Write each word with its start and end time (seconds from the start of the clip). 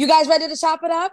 You 0.00 0.06
guys 0.08 0.28
ready 0.28 0.48
to 0.48 0.56
chop 0.56 0.82
it 0.82 0.90
up? 0.90 1.12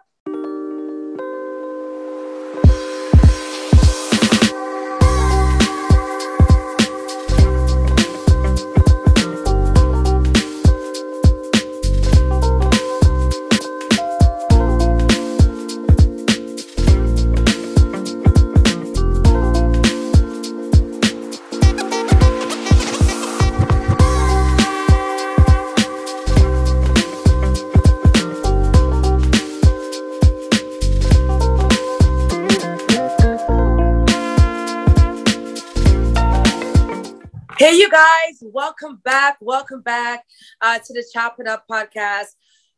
Welcome 39.47 39.81
back. 39.81 40.25
Uh, 40.61 40.77
to 40.77 40.93
the 40.93 41.03
Chop 41.13 41.39
It 41.39 41.47
Up 41.47 41.63
podcast. 41.71 42.35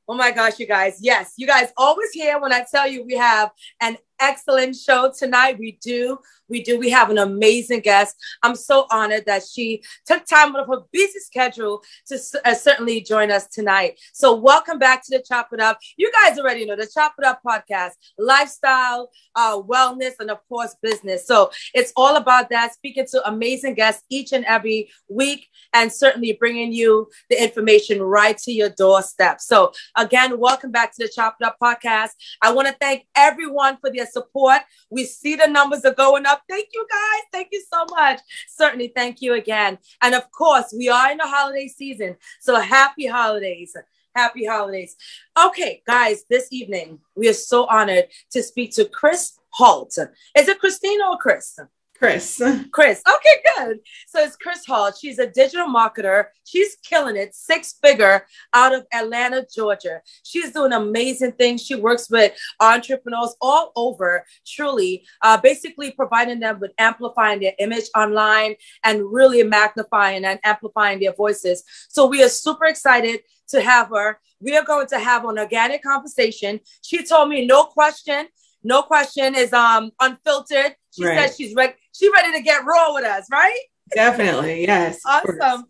Oh 0.08 0.14
my 0.14 0.32
gosh, 0.32 0.60
you 0.60 0.68
guys. 0.68 1.00
Yes, 1.02 1.34
you 1.36 1.48
guys 1.48 1.74
always 1.76 2.12
hear 2.12 2.40
when 2.40 2.54
I 2.54 2.64
tell 2.70 2.88
you 2.88 3.04
we 3.04 3.16
have 3.16 3.50
an 3.82 3.98
excellent 4.20 4.76
show 4.76 5.12
tonight. 5.18 5.58
We 5.60 5.80
do. 5.82 6.20
We 6.50 6.64
do. 6.64 6.80
We 6.80 6.90
have 6.90 7.10
an 7.10 7.20
amazing 7.20 7.82
guest. 7.82 8.16
I'm 8.42 8.56
so 8.56 8.88
honored 8.92 9.26
that 9.28 9.44
she 9.44 9.84
took 10.06 10.26
time 10.26 10.56
out 10.56 10.62
of 10.62 10.68
her 10.68 10.86
busy 10.92 11.20
schedule 11.20 11.84
to 12.08 12.20
uh, 12.44 12.56
certainly 12.56 13.02
join 13.02 13.32
us 13.32 13.48
tonight. 13.48 14.00
So, 14.14 14.36
welcome 14.36 14.80
back 14.80 15.04
to 15.06 15.18
the 15.18 15.24
Chop 15.24 15.50
It 15.54 15.60
Up. 15.60 15.78
You 15.98 16.12
guys 16.12 16.40
already 16.40 16.66
know 16.66 16.76
the 16.76 16.90
Chop 16.92 17.14
It 17.20 17.26
Up 17.26 17.42
podcast, 17.46 17.92
lifestyle, 18.18 19.12
uh, 19.36 19.62
wellness, 19.62 20.14
and 20.20 20.32
of 20.32 20.40
course, 20.50 20.76
business. 20.82 21.28
So, 21.28 21.52
it's 21.74 21.94
all 21.96 22.16
about 22.16 22.50
that, 22.50 22.74
speaking 22.74 23.06
to 23.12 23.28
amazing 23.28 23.76
guests 23.76 24.04
each 24.10 24.34
and 24.34 24.44
every 24.46 24.90
week, 25.08 25.48
and 25.74 25.92
certainly 25.92 26.34
bringing 26.34 26.74
you 26.74 27.08
the 27.30 27.42
information 27.42 28.02
right 28.02 28.38
to 28.40 28.52
your 28.52 28.70
doorstep. 28.70 29.40
So, 29.40 29.72
again, 29.96 30.40
welcome 30.40 30.72
back 30.72 30.96
to 30.96 31.06
the 31.06 31.12
Chop 31.14 31.38
It 31.40 31.46
Up 31.46 31.58
podcast. 31.62 32.10
I 32.42 32.52
want 32.52 32.68
to 32.68 32.76
thank 32.82 33.06
everyone 33.16 33.78
for 33.80 33.92
their 33.92 34.08
support. 34.12 34.62
We 34.90 35.06
see 35.06 35.36
the 35.36 35.48
numbers 35.48 35.86
are 35.86 35.94
going 35.94 36.26
up. 36.26 36.44
Thank 36.50 36.70
you 36.74 36.86
guys. 36.90 37.22
Thank 37.32 37.50
you 37.52 37.64
so 37.72 37.86
much. 37.90 38.20
Certainly, 38.48 38.94
thank 38.96 39.22
you 39.22 39.34
again. 39.34 39.78
And 40.02 40.16
of 40.16 40.32
course, 40.32 40.74
we 40.76 40.90
are 40.90 41.12
in 41.12 41.18
the 41.18 41.28
holiday 41.28 41.68
season. 41.68 42.18
So 42.40 42.60
happy 42.60 43.08
holidays. 43.08 43.76
Happy 44.16 44.46
holidays. 44.46 44.96
Okay, 45.42 45.82
guys, 45.86 46.24
this 46.30 46.48
evening 46.52 47.00
we 47.16 47.30
are 47.30 47.34
so 47.34 47.66
honored 47.66 48.06
to 48.32 48.42
speak 48.42 48.74
to 48.76 48.86
Kris 48.86 49.40
Holt. 49.52 49.98
Is 50.36 50.48
it 50.48 50.60
Christina 50.60 51.10
or 51.10 51.18
Kris? 51.18 51.60
Kris. 52.00 52.42
Kris. 52.72 53.04
Okay, 53.08 53.44
good. 53.56 53.80
So 54.08 54.22
it's 54.22 54.38
Kris 54.38 54.66
Holt. 54.66 54.96
She's 55.00 55.20
a 55.20 55.28
digital 55.28 55.68
marketer. 55.68 56.28
She's 56.46 56.78
killing 56.78 57.18
it, 57.18 57.36
six 57.36 57.76
figure 57.84 58.26
out 58.54 58.74
of 58.74 58.86
Atlanta, 58.94 59.46
Georgia. 59.54 60.02
She's 60.24 60.54
doing 60.54 60.72
amazing 60.72 61.34
things. 61.34 61.62
She 61.62 61.76
works 61.76 62.10
with 62.10 62.32
entrepreneurs 62.62 63.36
all 63.42 63.74
over, 63.76 64.26
truly, 64.48 65.06
uh, 65.22 65.38
basically 65.42 65.92
providing 65.92 66.40
them 66.40 66.62
with 66.62 66.72
amplifying 66.78 67.42
their 67.42 67.54
image 67.60 67.86
online 67.96 68.56
and 68.86 69.04
really 69.12 69.44
magnifying 69.44 70.24
and 70.24 70.40
amplifying 70.46 71.02
their 71.02 71.14
voices. 71.14 71.64
So 71.90 72.08
we 72.08 72.24
are 72.24 72.30
super 72.30 72.66
excited 72.66 73.20
to 73.50 73.62
have 73.62 73.90
her. 73.90 74.22
We 74.40 74.56
are 74.56 74.64
going 74.64 74.88
to 74.88 75.00
have 75.00 75.26
an 75.26 75.38
organic 75.38 75.84
conversation. 75.84 76.62
She 76.82 77.04
told 77.04 77.28
me 77.28 77.46
no 77.46 77.66
question 77.66 78.30
no 78.64 78.82
question 78.84 79.36
is 79.36 79.54
um 79.54 79.92
unfiltered. 80.00 80.76
She 80.92 81.06
right. 81.06 81.20
says 81.20 81.38
she's 81.38 81.56
ready. 81.56 81.74
She's 82.00 82.12
ready 82.14 82.32
to 82.32 82.42
get 82.42 82.66
raw 82.66 82.94
with 82.94 83.04
us, 83.04 83.28
right? 83.30 83.60
Definitely, 83.94 84.62
yes. 84.62 85.02
awesome. 85.06 85.66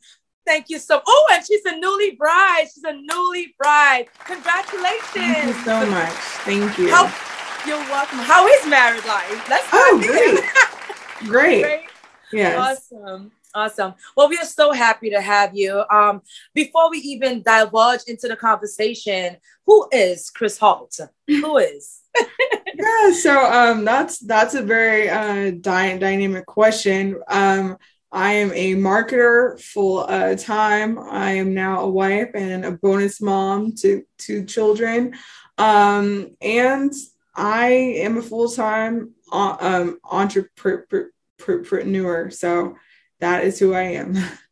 Thank 0.45 0.69
you 0.69 0.77
so. 0.77 1.01
Oh, 1.05 1.29
and 1.31 1.45
she's 1.45 1.65
a 1.65 1.75
newly 1.77 2.11
bride. 2.11 2.65
She's 2.73 2.83
a 2.83 2.93
newly 2.93 3.55
bride. 3.57 4.07
Congratulations! 4.25 5.03
Thank 5.13 5.47
you 5.47 5.53
so 5.63 5.85
much. 5.87 6.09
Thank 6.09 6.77
you. 6.77 6.89
How, 6.89 7.03
you're 7.67 7.77
welcome. 7.89 8.19
How 8.19 8.47
is 8.47 8.67
married 8.67 9.05
life? 9.05 9.49
Let's. 9.49 9.67
Oh, 9.71 10.01
great. 10.03 11.29
great. 11.29 11.61
Great. 11.63 11.81
Yes. 12.31 12.57
Awesome. 12.91 13.31
Awesome. 13.55 13.95
Well, 14.15 14.29
we 14.29 14.37
are 14.37 14.45
so 14.45 14.71
happy 14.71 15.09
to 15.09 15.21
have 15.21 15.55
you. 15.55 15.83
Um, 15.91 16.21
before 16.53 16.91
we 16.91 16.99
even 16.99 17.41
divulge 17.41 18.01
into 18.07 18.27
the 18.27 18.35
conversation, 18.35 19.37
who 19.65 19.87
is 19.91 20.29
Kris 20.29 20.57
Holt? 20.57 20.99
Who 21.27 21.57
is? 21.57 22.01
yeah, 22.79 23.11
so 23.11 23.51
um, 23.51 23.83
that's 23.83 24.19
that's 24.19 24.55
a 24.55 24.61
very 24.61 25.09
uh, 25.09 25.51
dy- 25.51 25.97
dynamic 25.97 26.45
question. 26.45 27.19
Um, 27.27 27.77
I 28.11 28.33
am 28.33 28.51
a 28.53 28.75
marketer 28.75 29.61
full 29.61 29.99
uh, 29.99 30.35
time. 30.35 30.97
I 30.97 31.33
am 31.33 31.53
now 31.53 31.81
a 31.81 31.89
wife 31.89 32.29
and 32.33 32.65
a 32.65 32.71
bonus 32.71 33.21
mom 33.21 33.73
to 33.81 34.03
two 34.17 34.45
children, 34.45 35.13
um, 35.57 36.35
and 36.41 36.93
I 37.35 37.67
am 37.67 38.17
a 38.17 38.21
full 38.21 38.49
time 38.49 39.11
uh, 39.31 39.57
um, 39.59 39.99
entrepreneur. 40.09 41.11
So 42.31 42.75
that 43.19 43.43
is 43.43 43.59
who 43.59 43.73
I 43.73 43.81
am. 43.81 44.15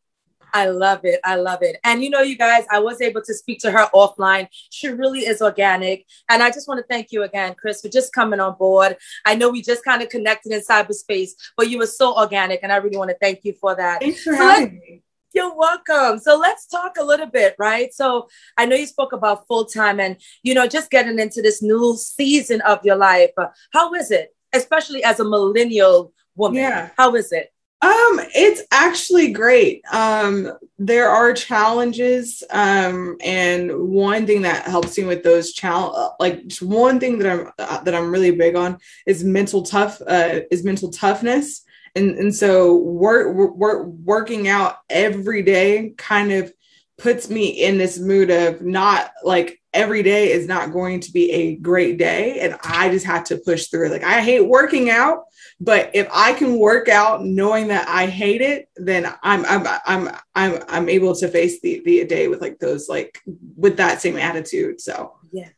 I 0.57 0.65
love 0.69 1.01
it. 1.03 1.19
I 1.23 1.35
love 1.35 1.61
it. 1.61 1.79
And 1.83 2.03
you 2.03 2.09
know, 2.09 2.21
you 2.21 2.35
guys, 2.35 2.65
I 2.71 2.79
was 2.79 2.99
able 2.99 3.21
to 3.21 3.33
speak 3.35 3.59
to 3.59 3.69
her 3.69 3.87
offline. 3.93 4.47
She 4.71 4.87
really 4.87 5.19
is 5.19 5.39
organic. 5.39 6.03
And 6.29 6.41
I 6.41 6.49
just 6.49 6.67
want 6.67 6.79
to 6.79 6.85
thank 6.89 7.11
you 7.11 7.21
again, 7.21 7.53
Kris, 7.53 7.81
for 7.81 7.89
just 7.89 8.11
coming 8.11 8.39
on 8.39 8.55
board. 8.57 8.97
I 9.23 9.35
know 9.35 9.51
we 9.51 9.61
just 9.61 9.85
kind 9.85 10.01
of 10.01 10.09
connected 10.09 10.51
in 10.51 10.61
cyberspace, 10.61 11.29
but 11.55 11.69
you 11.69 11.77
were 11.77 11.85
so 11.85 12.17
organic. 12.17 12.61
And 12.63 12.71
I 12.71 12.77
really 12.77 12.97
want 12.97 13.11
to 13.11 13.17
thank 13.21 13.41
you 13.43 13.53
for 13.53 13.75
that. 13.75 14.01
Thanks 14.01 14.23
for 14.23 14.33
so 14.33 14.41
having 14.41 14.79
me. 14.79 15.03
You're 15.31 15.55
welcome. 15.55 16.17
So 16.17 16.39
let's 16.39 16.65
talk 16.65 16.97
a 16.97 17.03
little 17.03 17.27
bit, 17.27 17.53
right? 17.59 17.93
So 17.93 18.27
I 18.57 18.65
know 18.65 18.75
you 18.75 18.87
spoke 18.87 19.13
about 19.13 19.45
full 19.45 19.65
time 19.65 19.99
and, 19.99 20.17
you 20.41 20.55
know, 20.55 20.65
just 20.65 20.89
getting 20.89 21.19
into 21.19 21.43
this 21.43 21.61
new 21.61 21.95
season 21.95 22.61
of 22.61 22.83
your 22.83 22.95
life. 22.95 23.29
How 23.71 23.93
is 23.93 24.09
it, 24.09 24.35
especially 24.53 25.03
as 25.03 25.19
a 25.19 25.23
millennial 25.23 26.13
woman? 26.35 26.61
Yeah. 26.61 26.89
How 26.97 27.13
is 27.13 27.31
it? 27.31 27.51
Um, 27.79 28.19
it's 28.33 28.63
actually 28.71 29.31
great. 29.31 29.83
Um, 29.91 30.51
there 30.79 31.09
are 31.09 31.31
challenges, 31.33 32.43
um, 32.49 33.17
and 33.23 33.71
one 33.71 34.25
thing 34.25 34.41
that 34.43 34.65
helps 34.65 34.97
me 34.97 35.03
with 35.03 35.23
those 35.23 35.53
challenge, 35.53 35.95
like 36.19 36.51
one 36.59 36.99
thing 36.99 37.19
that 37.19 37.31
I'm 37.31 37.51
uh, 37.59 37.83
that 37.83 37.93
I'm 37.93 38.11
really 38.11 38.31
big 38.31 38.55
on 38.55 38.79
is 39.05 39.23
mental 39.23 39.61
tough, 39.61 40.01
uh, 40.07 40.39
is 40.49 40.63
mental 40.63 40.89
toughness, 40.89 41.63
and 41.95 42.17
and 42.17 42.33
so 42.33 42.77
work, 42.77 43.55
work 43.55 43.85
working 43.85 44.47
out 44.47 44.77
every 44.89 45.43
day 45.43 45.93
kind 45.97 46.31
of 46.31 46.51
puts 46.97 47.29
me 47.29 47.47
in 47.47 47.77
this 47.77 47.99
mood 47.99 48.31
of 48.31 48.61
not 48.61 49.11
like 49.23 49.61
every 49.73 50.01
day 50.01 50.31
is 50.31 50.47
not 50.47 50.71
going 50.71 50.99
to 50.99 51.11
be 51.11 51.31
a 51.31 51.55
great 51.57 51.97
day 51.99 52.39
and 52.39 52.57
i 52.63 52.89
just 52.89 53.05
have 53.05 53.23
to 53.23 53.37
push 53.37 53.67
through. 53.67 53.89
Like 53.89 54.03
i 54.03 54.21
hate 54.21 54.41
working 54.41 54.89
out 54.89 55.25
but 55.59 55.91
if 55.93 56.07
i 56.11 56.33
can 56.33 56.57
work 56.57 56.89
out 56.89 57.23
knowing 57.23 57.67
that 57.67 57.87
i 57.87 58.07
hate 58.07 58.41
it 58.41 58.69
then 58.75 59.13
i'm 59.21 59.45
i'm 59.45 59.67
i'm 59.85 60.15
i'm, 60.35 60.63
I'm 60.67 60.89
able 60.89 61.15
to 61.15 61.27
face 61.27 61.61
the 61.61 61.81
the 61.85 62.05
day 62.05 62.27
with 62.27 62.41
like 62.41 62.59
those 62.59 62.89
like 62.89 63.21
with 63.55 63.77
that 63.77 64.01
same 64.01 64.17
attitude 64.17 64.81
so. 64.81 65.13
Yeah. 65.31 65.49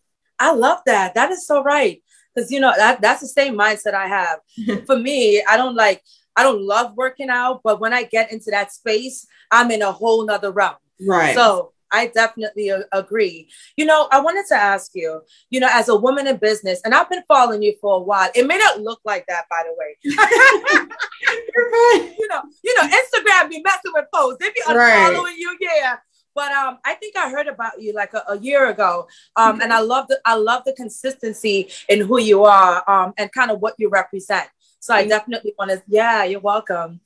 I 0.41 0.53
love 0.53 0.79
that. 0.85 1.15
That 1.15 1.31
is 1.31 1.45
so 1.45 1.61
right 1.61 2.01
because 2.33 2.51
you 2.51 2.59
know 2.59 2.73
that 2.75 3.01
that's 3.01 3.21
the 3.21 3.27
same 3.27 3.57
mindset 3.57 3.93
i 3.93 4.07
have. 4.07 4.39
For 4.85 4.97
me 4.97 5.43
i 5.47 5.57
don't 5.57 5.75
like 5.75 6.01
i 6.35 6.43
don't 6.43 6.61
love 6.61 6.93
working 6.95 7.29
out 7.29 7.61
but 7.63 7.79
when 7.79 7.93
i 7.93 8.03
get 8.03 8.31
into 8.31 8.51
that 8.51 8.71
space 8.71 9.27
i'm 9.51 9.71
in 9.71 9.81
a 9.81 9.91
whole 9.91 10.25
nother 10.25 10.51
realm 10.51 10.75
right 11.07 11.35
so 11.35 11.71
I 11.91 12.07
definitely 12.07 12.71
agree. 12.91 13.47
You 13.75 13.85
know, 13.85 14.07
I 14.11 14.19
wanted 14.19 14.45
to 14.49 14.55
ask 14.55 14.91
you, 14.93 15.21
you 15.49 15.59
know, 15.59 15.69
as 15.71 15.89
a 15.89 15.95
woman 15.95 16.27
in 16.27 16.37
business, 16.37 16.79
and 16.85 16.93
I've 16.93 17.09
been 17.09 17.23
following 17.27 17.63
you 17.63 17.73
for 17.81 17.95
a 17.95 17.99
while. 17.99 18.29
It 18.35 18.45
may 18.45 18.57
not 18.57 18.81
look 18.81 19.01
like 19.05 19.25
that, 19.27 19.45
by 19.49 19.63
the 19.65 19.73
way. 19.77 19.97
you 22.19 22.27
know, 22.29 22.41
you 22.63 22.75
know, 22.77 22.83
Instagram 22.83 23.49
be 23.49 23.61
messing 23.61 23.91
with 23.93 24.05
posts. 24.13 24.37
They 24.39 24.49
be 24.49 24.61
unfollowing 24.67 24.75
right. 24.75 25.35
you, 25.37 25.57
yeah. 25.59 25.97
But 26.35 26.51
um, 26.51 26.77
I 26.85 26.93
think 26.93 27.17
I 27.17 27.27
heard 27.29 27.47
about 27.47 27.81
you 27.81 27.93
like 27.93 28.13
a, 28.13 28.23
a 28.29 28.39
year 28.39 28.69
ago, 28.69 29.07
um, 29.35 29.53
mm-hmm. 29.53 29.63
and 29.63 29.73
I 29.73 29.79
love 29.79 30.07
the 30.07 30.19
I 30.25 30.35
love 30.35 30.61
the 30.65 30.73
consistency 30.73 31.69
in 31.89 32.01
who 32.01 32.19
you 32.19 32.45
are, 32.45 32.87
um, 32.89 33.13
and 33.17 33.31
kind 33.31 33.51
of 33.51 33.59
what 33.59 33.73
you 33.77 33.89
represent. 33.89 34.47
So 34.79 34.93
I 34.93 35.07
definitely 35.07 35.53
want 35.57 35.71
to. 35.71 35.81
Yeah, 35.87 36.23
you're 36.23 36.39
welcome. 36.39 37.01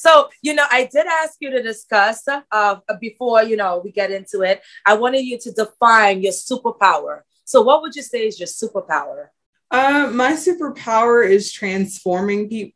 So, 0.00 0.30
you 0.40 0.54
know, 0.54 0.64
I 0.70 0.88
did 0.90 1.04
ask 1.06 1.34
you 1.40 1.50
to 1.50 1.62
discuss 1.62 2.26
uh, 2.26 2.76
before, 2.98 3.42
you 3.42 3.54
know, 3.54 3.82
we 3.84 3.92
get 3.92 4.10
into 4.10 4.40
it. 4.40 4.62
I 4.86 4.94
wanted 4.94 5.26
you 5.26 5.38
to 5.40 5.52
define 5.52 6.22
your 6.22 6.32
superpower. 6.32 7.20
So, 7.44 7.60
what 7.60 7.82
would 7.82 7.94
you 7.94 8.00
say 8.00 8.26
is 8.26 8.40
your 8.40 8.46
superpower? 8.46 9.26
Uh, 9.70 10.08
my 10.10 10.32
superpower 10.32 11.28
is 11.28 11.52
transforming 11.52 12.48
pe- 12.48 12.72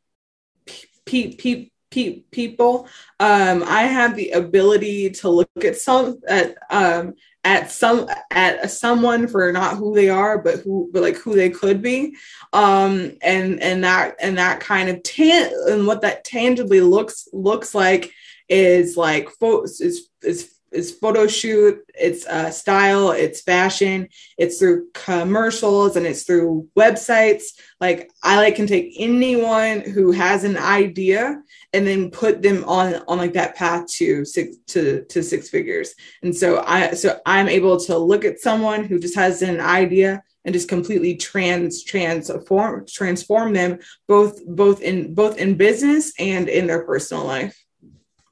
pe- 1.06 1.34
pe- 1.34 1.70
pe- 1.90 2.20
people. 2.30 2.88
Um, 3.18 3.64
I 3.66 3.84
have 3.84 4.16
the 4.16 4.32
ability 4.32 5.08
to 5.20 5.30
look 5.30 5.64
at 5.64 5.78
some 5.78 6.20
at 6.28 6.58
um, 6.68 7.14
at 7.44 7.70
some 7.70 8.08
at 8.30 8.70
someone 8.70 9.28
for 9.28 9.52
not 9.52 9.76
who 9.76 9.94
they 9.94 10.08
are 10.08 10.38
but 10.38 10.60
who 10.60 10.88
but 10.92 11.02
like 11.02 11.16
who 11.16 11.34
they 11.34 11.50
could 11.50 11.82
be. 11.82 12.16
Um 12.52 13.12
and 13.22 13.62
and 13.62 13.84
that 13.84 14.16
and 14.20 14.38
that 14.38 14.60
kind 14.60 14.88
of 14.88 15.02
tan 15.02 15.52
and 15.68 15.86
what 15.86 16.00
that 16.00 16.24
tangibly 16.24 16.80
looks 16.80 17.28
looks 17.32 17.74
like 17.74 18.12
is 18.48 18.96
like 18.96 19.28
fo- 19.30 19.64
is 19.64 20.08
is 20.22 20.54
is 20.74 20.92
photo 20.92 21.26
shoot, 21.26 21.78
it's 21.94 22.26
uh, 22.26 22.50
style, 22.50 23.12
it's 23.12 23.42
fashion, 23.42 24.08
it's 24.36 24.58
through 24.58 24.88
commercials, 24.92 25.96
and 25.96 26.06
it's 26.06 26.24
through 26.24 26.68
websites. 26.76 27.44
Like 27.80 28.10
I 28.22 28.36
like 28.36 28.56
can 28.56 28.66
take 28.66 28.94
anyone 28.98 29.80
who 29.80 30.10
has 30.12 30.44
an 30.44 30.56
idea 30.56 31.42
and 31.72 31.86
then 31.86 32.10
put 32.10 32.42
them 32.42 32.64
on 32.64 33.02
on 33.08 33.18
like 33.18 33.34
that 33.34 33.56
path 33.56 33.86
to 33.94 34.24
six 34.24 34.56
to 34.68 35.04
to 35.06 35.22
six 35.22 35.48
figures. 35.48 35.94
And 36.22 36.34
so 36.34 36.62
I 36.66 36.94
so 36.94 37.18
I'm 37.26 37.48
able 37.48 37.78
to 37.80 37.96
look 37.96 38.24
at 38.24 38.40
someone 38.40 38.84
who 38.84 38.98
just 38.98 39.16
has 39.16 39.42
an 39.42 39.60
idea 39.60 40.22
and 40.44 40.52
just 40.52 40.68
completely 40.68 41.16
trans 41.16 41.82
transform 41.82 42.84
transform 42.86 43.52
them 43.52 43.78
both 44.06 44.44
both 44.46 44.82
in 44.82 45.14
both 45.14 45.38
in 45.38 45.56
business 45.56 46.12
and 46.18 46.48
in 46.48 46.66
their 46.66 46.84
personal 46.84 47.24
life. 47.24 47.58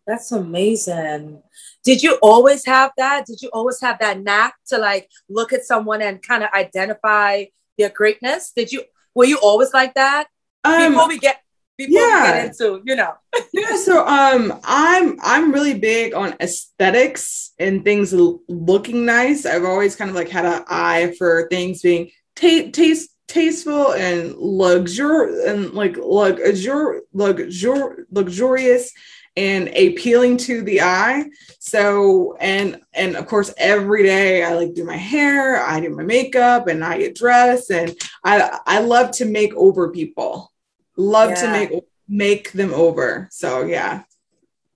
That's 0.07 0.33
amazing. 0.33 1.43
Did 1.85 2.03
you 2.03 2.19
always 2.23 2.65
have 2.67 2.93
that? 2.97 3.27
Did 3.27 3.43
you 3.43 3.51
always 3.53 3.81
have 3.81 3.99
that 3.99 4.21
knack 4.21 4.55
to 4.69 4.79
like 4.79 5.09
look 5.29 5.53
at 5.53 5.65
someone 5.65 6.03
and 6.03 6.23
kind 6.23 6.45
of 6.45 6.51
identify 6.53 7.45
their 7.79 7.91
greatness? 7.91 8.53
Did 8.55 8.73
you 8.73 8.85
were 9.15 9.25
you 9.25 9.39
always 9.43 9.73
like 9.75 9.95
that? 9.95 10.29
Um, 10.65 10.93
before 10.93 11.09
we 11.09 11.19
get 11.19 11.41
before 11.77 12.01
yeah. 12.01 12.23
we 12.23 12.29
get 12.29 12.47
into, 12.47 12.83
you 12.85 12.97
know. 12.97 13.15
yeah, 13.53 13.77
so 13.77 14.07
um 14.07 14.61
I'm 14.65 15.19
I'm 15.23 15.53
really 15.53 15.79
big 15.79 16.15
on 16.15 16.37
aesthetics 16.41 17.53
and 17.59 17.85
things 17.85 18.13
looking 18.13 19.05
nice. 19.05 19.45
I've 19.45 19.65
always 19.65 19.97
kind 19.97 20.11
of 20.11 20.17
like 20.17 20.29
had 20.29 20.45
an 20.45 20.65
eye 20.69 21.15
for 21.19 21.49
things 21.49 21.83
being 21.83 22.11
t- 22.37 22.71
taste 22.71 23.11
tasteful 23.29 23.93
and 23.95 24.35
luxur 24.35 25.49
and 25.49 25.73
like 25.73 25.95
luxur 25.95 27.01
luxur 27.15 28.05
luxurious 28.11 28.93
and 29.37 29.69
appealing 29.69 30.37
to 30.37 30.63
the 30.63 30.83
eye. 30.83 31.25
So, 31.59 32.37
and 32.41 32.81
and 32.93 33.17
of 33.17 33.27
course, 33.27 33.53
every 33.57 34.03
day 34.03 34.45
I 34.45 34.55
like 34.55 34.75
do 34.75 34.85
my 34.85 34.97
hair, 34.97 35.63
I 35.63 35.81
do 35.81 35.91
my 35.91 36.03
makeup, 36.03 36.69
and 36.69 36.85
I 36.85 36.99
get 36.99 37.15
dressed, 37.15 37.71
and 37.71 37.95
I 38.25 38.59
I 38.67 38.81
love 38.81 39.13
to 39.13 39.25
make 39.25 39.55
over 39.55 39.91
people. 39.91 40.53
Love 40.97 41.31
yeah. 41.31 41.37
to 41.37 41.51
make 41.51 41.85
make 42.09 42.53
them 42.53 42.75
over. 42.75 43.29
So 43.31 43.65
yeah. 43.65 44.03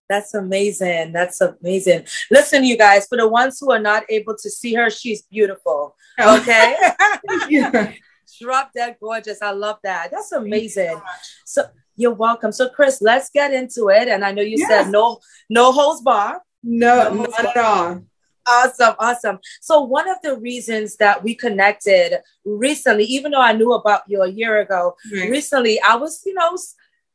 That's 0.09 0.35
amazing. 0.35 1.13
That's 1.13 1.41
amazing. 1.41 2.07
Listen, 2.31 2.63
you 2.63 2.79
guys, 2.79 3.09
for 3.09 3.19
the 3.19 3.27
ones 3.27 3.59
who 3.61 3.73
are 3.73 3.81
not 3.81 4.05
able 4.09 4.37
to 4.37 4.49
see 4.49 4.73
her, 4.75 4.89
she's 4.89 5.23
beautiful. 5.23 5.97
Oh. 6.21 6.41
Okay. 6.41 6.77
yeah. 7.49 7.93
Drop 8.41 8.73
dead 8.73 8.97
gorgeous. 9.01 9.43
I 9.43 9.51
love 9.51 9.79
that. 9.83 10.13
That's 10.13 10.31
amazing. 10.31 11.01
So 11.45 11.65
you're 11.97 12.15
welcome. 12.15 12.53
So, 12.53 12.69
Kris, 12.69 13.01
let's 13.01 13.31
get 13.31 13.53
into 13.53 13.89
it. 13.89 14.09
And 14.09 14.25
I 14.25 14.33
know 14.33 14.43
you 14.43 14.57
yes. 14.59 14.69
said 14.69 14.91
no, 14.91 15.19
no 15.49 15.73
holds 15.73 16.03
bar. 16.03 16.43
No, 16.63 17.13
no 17.13 17.25
not 17.25 17.45
at 17.45 17.57
all. 17.57 18.03
Awesome, 18.49 18.95
awesome. 19.01 19.39
So 19.61 19.81
one 19.81 20.09
of 20.09 20.19
the 20.23 20.37
reasons 20.37 20.97
that 20.97 21.25
we 21.25 21.35
connected 21.35 22.21
recently, 22.45 23.05
even 23.05 23.33
though 23.33 23.41
I 23.41 23.53
knew 23.53 23.73
about 23.73 24.03
you 24.07 24.23
a 24.23 24.29
year 24.29 24.61
ago, 24.61 24.95
mm-hmm. 25.13 25.31
recently 25.31 25.81
I 25.81 25.97
was, 25.97 26.23
you 26.25 26.35
know, 26.35 26.57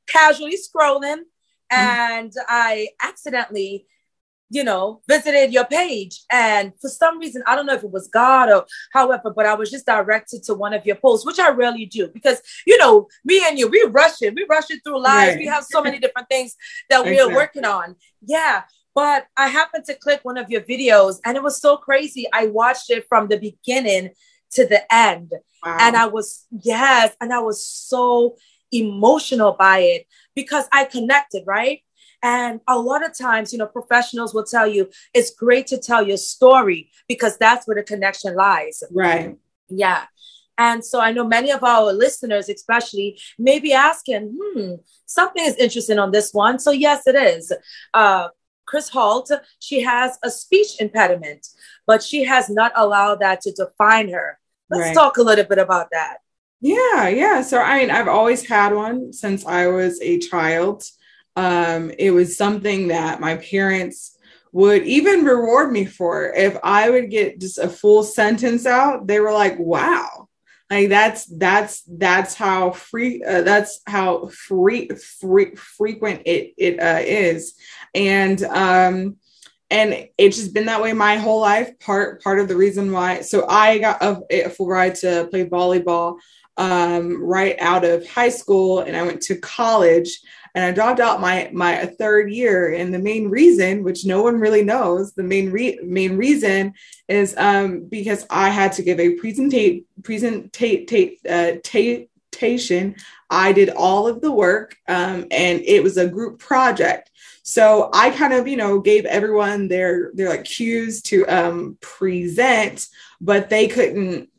casually 0.08 0.58
scrolling 0.58 1.22
mm-hmm. 1.72 1.74
and 1.74 2.34
I 2.50 2.90
accidentally 3.02 3.86
you 4.52 4.66
know, 4.66 5.02
visited 5.08 5.54
your 5.54 5.64
page. 5.64 6.20
And 6.30 6.74
for 6.82 6.90
some 6.90 7.18
reason, 7.20 7.42
I 7.48 7.56
don't 7.56 7.66
know 7.66 7.74
if 7.74 7.86
it 7.86 7.92
was 7.92 8.10
God 8.10 8.50
or 8.50 8.66
however, 8.92 9.32
but 9.34 9.46
I 9.46 9.54
was 9.54 9.72
just 9.72 9.86
directed 9.86 10.44
to 10.44 10.54
one 10.54 10.74
of 10.74 10.86
your 10.86 10.98
posts, 10.98 11.26
which 11.26 11.40
I 11.40 11.52
rarely 11.52 11.86
do 11.86 12.10
because, 12.10 12.42
you 12.68 12.78
know, 12.78 13.08
me 13.24 13.42
and 13.48 13.58
you, 13.58 13.70
we 13.70 13.82
rush 13.90 14.22
it. 14.22 14.36
We 14.36 14.46
rush 14.50 14.70
it 14.70 14.82
through 14.84 15.02
lives. 15.02 15.36
Right. 15.36 15.40
We 15.40 15.48
have 15.48 15.64
so 15.64 15.82
many 15.82 16.00
different 16.04 16.28
things 16.28 16.58
that 16.90 17.06
we 17.06 17.18
are 17.18 17.34
working 17.34 17.64
on. 17.64 17.96
Yeah. 18.22 18.64
But 18.94 19.26
I 19.38 19.48
happened 19.48 19.86
to 19.86 19.96
click 19.96 20.20
one 20.24 20.38
of 20.38 20.50
your 20.50 20.62
videos 20.62 21.20
and 21.24 21.38
it 21.38 21.44
was 21.44 21.62
so 21.62 21.78
crazy. 21.78 22.28
I 22.34 22.48
watched 22.48 22.90
it 22.90 23.06
from 23.08 23.30
the 23.30 23.38
beginning 23.40 24.10
to 24.52 24.68
the 24.68 24.84
end. 24.94 25.32
Wow. 25.66 25.78
And 25.80 25.96
I 25.96 26.08
was, 26.08 26.46
yes, 26.52 27.16
and 27.22 27.32
I 27.32 27.40
was 27.40 27.66
so 27.66 28.36
emotional 28.74 29.56
by 29.58 29.80
it 29.80 30.08
because 30.36 30.66
I 30.74 30.84
connected, 30.84 31.44
right? 31.48 31.84
And 32.24 32.62
a 32.68 32.78
lot 32.78 33.06
of 33.06 33.18
times, 33.18 33.52
you 33.52 33.60
know, 33.60 33.66
professionals 33.66 34.34
will 34.34 34.44
tell 34.44 34.68
you 34.68 34.90
it's 35.14 35.32
great 35.32 35.68
to 35.68 35.78
tell 35.78 36.06
your 36.06 36.18
story 36.18 36.92
because 37.08 37.38
that's 37.38 37.68
where 37.68 37.76
the 37.76 37.84
connection 37.84 38.36
lies. 38.36 38.84
Right. 38.92 39.38
Yeah. 39.70 40.06
And 40.58 40.86
so 40.86 41.00
I 41.00 41.12
know 41.12 41.26
many 41.26 41.52
of 41.52 41.64
our 41.64 41.92
listeners, 41.92 42.48
especially, 42.48 43.20
may 43.40 43.60
be 43.60 43.74
asking, 43.74 44.38
hmm, 44.40 44.74
something 45.06 45.44
is 45.44 45.56
interesting 45.56 45.98
on 45.98 46.12
this 46.12 46.34
one. 46.34 46.60
So, 46.60 46.72
yes, 46.72 47.08
it 47.08 47.16
is. 47.16 47.52
Uh, 47.94 48.28
Kris 48.66 48.90
Holt, 48.90 49.32
she 49.60 49.82
has 49.82 50.18
a 50.24 50.30
speech 50.30 50.80
impediment, 50.80 51.48
but 51.88 52.04
she 52.04 52.24
has 52.26 52.50
not 52.50 52.72
allowed 52.76 53.20
that 53.22 53.42
to 53.42 53.52
define 53.52 54.10
her. 54.10 54.40
Let's 54.70 54.88
right. 54.88 54.96
talk 54.96 55.18
a 55.18 55.24
little 55.24 55.46
bit 55.46 55.58
about 55.58 55.88
that. 55.92 56.18
Yeah, 56.62 57.08
yeah. 57.08 57.42
So, 57.42 57.60
I 57.60 57.80
mean, 57.80 57.90
I've 57.90 58.08
always 58.08 58.48
had 58.48 58.74
one 58.74 59.12
since 59.14 59.46
I 59.46 59.68
was 59.68 60.00
a 60.02 60.20
child. 60.20 60.84
Um, 61.36 61.92
it 61.98 62.12
was 62.12 62.38
something 62.38 62.90
that 62.90 63.20
my 63.20 63.38
parents 63.38 64.18
would 64.52 64.84
even 64.84 65.24
reward 65.24 65.72
me 65.72 65.86
for. 65.86 66.32
If 66.34 66.58
I 66.64 66.90
would 66.90 67.10
get 67.10 67.40
just 67.40 67.58
a 67.58 67.70
full 67.70 68.04
sentence 68.04 68.66
out, 68.66 69.08
they 69.08 69.20
were 69.20 69.34
like, 69.34 69.58
wow. 69.58 70.28
Like 70.70 70.88
that's 70.88 71.26
that's 71.26 71.84
that's 71.86 72.34
how 72.34 72.72
free 72.72 73.22
uh, 73.28 73.42
that's 73.42 73.82
how 73.88 74.28
free, 74.28 74.88
free 75.20 75.54
frequent 75.56 76.22
it 76.26 76.54
it 76.58 76.80
uh, 76.80 77.02
is, 77.02 77.56
and 77.94 78.42
um, 78.44 79.18
and 79.70 80.08
it's 80.18 80.38
just 80.38 80.54
been 80.54 80.68
that 80.68 80.82
way 80.82 80.94
my 80.94 81.18
whole 81.18 81.42
life. 81.42 81.78
Part 81.80 82.24
part 82.24 82.40
of 82.40 82.48
the 82.48 82.56
reason 82.56 82.94
why. 82.94 83.20
So 83.20 83.46
I 83.50 83.80
got 83.80 84.02
a, 84.02 84.22
a 84.30 84.50
full 84.50 84.70
ride 84.70 84.96
to 84.96 85.28
play 85.30 85.44
volleyball 85.44 86.20
um, 86.56 87.22
right 87.22 87.58
out 87.60 87.84
of 87.84 88.08
high 88.08 88.30
school, 88.30 88.80
and 88.80 88.96
I 88.96 89.04
went 89.04 89.22
to 89.24 89.36
college 89.36 90.22
and 90.54 90.66
I 90.66 90.72
dropped 90.72 91.00
out 91.00 91.22
my 91.22 91.50
my 91.54 91.86
third 91.86 92.32
year. 92.32 92.74
And 92.74 92.94
the 92.94 93.00
main 93.00 93.30
reason, 93.30 93.84
which 93.84 94.06
no 94.06 94.22
one 94.22 94.40
really 94.40 94.64
knows, 94.64 95.14
the 95.14 95.24
main 95.24 95.52
re- 95.52 95.80
main 95.84 96.18
reason 96.18 96.74
is 97.08 97.36
um, 97.38 97.86
because 97.86 98.26
I 98.30 98.50
had 98.50 98.74
to 98.74 98.84
give 98.84 99.00
a 99.00 99.16
presentate 99.16 99.86
presentation. 100.04 100.52
I 103.30 103.54
did 103.54 103.70
all 103.70 104.08
of 104.08 104.22
the 104.22 104.32
work, 104.32 104.76
um, 104.88 105.26
and 105.32 105.62
it 105.62 105.84
was 105.84 105.98
a 105.98 106.08
group 106.08 106.40
project. 106.40 107.10
So 107.44 107.90
I 107.94 108.12
kind 108.12 108.34
of, 108.34 108.48
you 108.48 108.58
know, 108.58 108.80
gave 108.80 109.06
everyone 109.06 109.68
their 109.68 110.12
their 110.14 110.30
like 110.30 110.44
cues 110.44 111.02
to 111.04 111.26
um, 111.28 111.78
present, 111.82 112.88
but 113.20 113.50
they 113.50 113.68
couldn't 113.68 114.30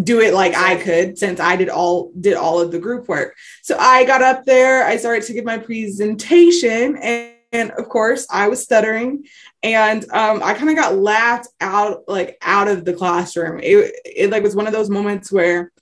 do 0.00 0.20
it 0.20 0.34
like 0.34 0.54
I 0.54 0.76
could 0.76 1.18
since 1.18 1.40
I 1.40 1.56
did 1.56 1.68
all 1.68 2.12
did 2.18 2.34
all 2.34 2.60
of 2.60 2.70
the 2.70 2.78
group 2.78 3.08
work. 3.08 3.36
So 3.62 3.76
I 3.78 4.04
got 4.04 4.22
up 4.22 4.44
there, 4.44 4.84
I 4.84 4.96
started 4.96 5.24
to 5.24 5.32
give 5.32 5.44
my 5.44 5.58
presentation 5.58 6.96
and, 6.96 7.34
and 7.52 7.70
of 7.72 7.88
course 7.88 8.26
I 8.30 8.48
was 8.48 8.62
stuttering 8.62 9.24
and 9.62 10.04
um, 10.12 10.42
I 10.42 10.54
kind 10.54 10.70
of 10.70 10.76
got 10.76 10.96
laughed 10.96 11.48
out 11.60 12.04
like 12.06 12.38
out 12.42 12.68
of 12.68 12.84
the 12.84 12.92
classroom. 12.92 13.58
It, 13.60 13.94
it 14.04 14.30
like 14.30 14.44
was 14.44 14.54
one 14.54 14.68
of 14.68 14.72
those 14.72 14.90
moments 14.90 15.32
where 15.32 15.72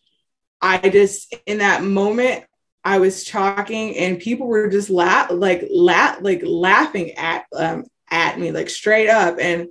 I 0.63 0.89
just 0.89 1.35
in 1.47 1.59
that 1.59 1.85
moment 1.85 2.45
I 2.85 2.99
was 2.99 3.25
talking 3.25 3.95
and 3.97 4.19
people 4.19 4.47
were 4.47 4.69
just 4.69 4.89
laugh 4.89 5.31
like 5.31 5.69
laugh 5.71 6.19
like 6.23 6.41
laughing 6.45 7.13
at 7.13 7.45
um 7.55 7.85
at 8.11 8.39
me 8.39 8.51
like 8.53 8.71
straight 8.71 9.11
up 9.11 9.37
and 9.39 9.69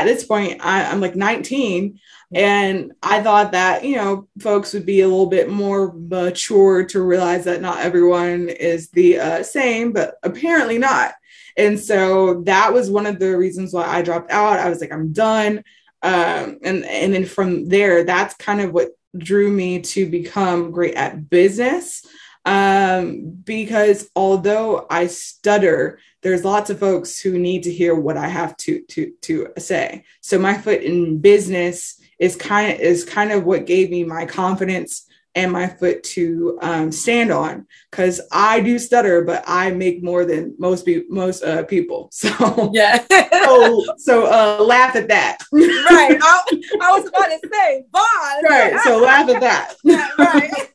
at 0.00 0.04
this 0.04 0.24
point 0.24 0.64
I, 0.64 0.84
I'm 0.84 1.00
like 1.00 1.16
19 1.16 2.00
and 2.34 2.92
I 3.02 3.22
thought 3.22 3.52
that, 3.52 3.84
you 3.84 3.96
know, 3.96 4.26
folks 4.40 4.72
would 4.72 4.86
be 4.86 5.02
a 5.02 5.08
little 5.08 5.26
bit 5.26 5.50
more 5.50 5.92
mature 5.92 6.84
to 6.86 7.02
realize 7.02 7.44
that 7.44 7.60
not 7.60 7.80
everyone 7.80 8.48
is 8.48 8.88
the 8.88 9.18
uh, 9.18 9.42
same, 9.42 9.92
but 9.92 10.14
apparently 10.22 10.78
not. 10.78 11.12
And 11.58 11.78
so 11.78 12.42
that 12.44 12.72
was 12.72 12.90
one 12.90 13.04
of 13.04 13.18
the 13.18 13.36
reasons 13.36 13.74
why 13.74 13.84
I 13.84 14.00
dropped 14.00 14.30
out. 14.30 14.58
I 14.58 14.70
was 14.70 14.80
like, 14.80 14.92
I'm 14.92 15.12
done. 15.12 15.62
Um, 16.02 16.58
and, 16.62 16.84
and 16.86 17.12
then 17.12 17.26
from 17.26 17.68
there, 17.68 18.04
that's 18.04 18.34
kind 18.36 18.62
of 18.62 18.72
what 18.72 18.88
drew 19.16 19.50
me 19.50 19.80
to 19.80 20.08
become 20.08 20.70
great 20.70 20.94
at 20.94 21.28
business. 21.28 22.06
Um, 22.46 23.40
because 23.44 24.08
although 24.16 24.86
I 24.88 25.06
stutter, 25.08 26.00
there's 26.22 26.44
lots 26.44 26.70
of 26.70 26.78
folks 26.78 27.20
who 27.20 27.38
need 27.38 27.64
to 27.64 27.72
hear 27.72 27.94
what 27.94 28.16
I 28.16 28.28
have 28.28 28.56
to 28.58 28.80
to 28.80 29.12
to 29.22 29.48
say. 29.58 30.04
So 30.20 30.38
my 30.38 30.56
foot 30.56 30.82
in 30.82 31.18
business 31.18 32.00
is 32.18 32.36
kind 32.36 32.72
of 32.72 32.80
is 32.80 33.04
kind 33.04 33.32
of 33.32 33.44
what 33.44 33.66
gave 33.66 33.90
me 33.90 34.04
my 34.04 34.24
confidence 34.26 35.06
and 35.34 35.50
my 35.50 35.66
foot 35.66 36.02
to 36.02 36.58
um, 36.60 36.92
stand 36.92 37.32
on 37.32 37.66
because 37.90 38.20
I 38.30 38.60
do 38.60 38.78
stutter, 38.78 39.24
but 39.24 39.42
I 39.46 39.70
make 39.70 40.02
more 40.02 40.24
than 40.24 40.54
most 40.58 40.84
people, 40.84 41.14
most 41.14 41.42
uh, 41.42 41.64
people. 41.64 42.10
So 42.22 42.70
yeah, 42.72 43.04
so, 43.44 43.84
so 43.96 44.26
uh, 44.26 44.62
laugh 44.62 44.94
at 44.94 45.08
that. 45.08 45.38
right. 45.52 46.18
I, 46.22 46.42
I, 46.80 46.92
was 46.92 47.08
about 47.08 47.26
to 47.26 47.40
say, 47.52 47.84
but 47.92 48.02
right. 48.48 48.78
So 48.84 48.98
laugh 48.98 49.28
at 49.28 49.40
that. 49.40 49.74
right. 50.18 50.68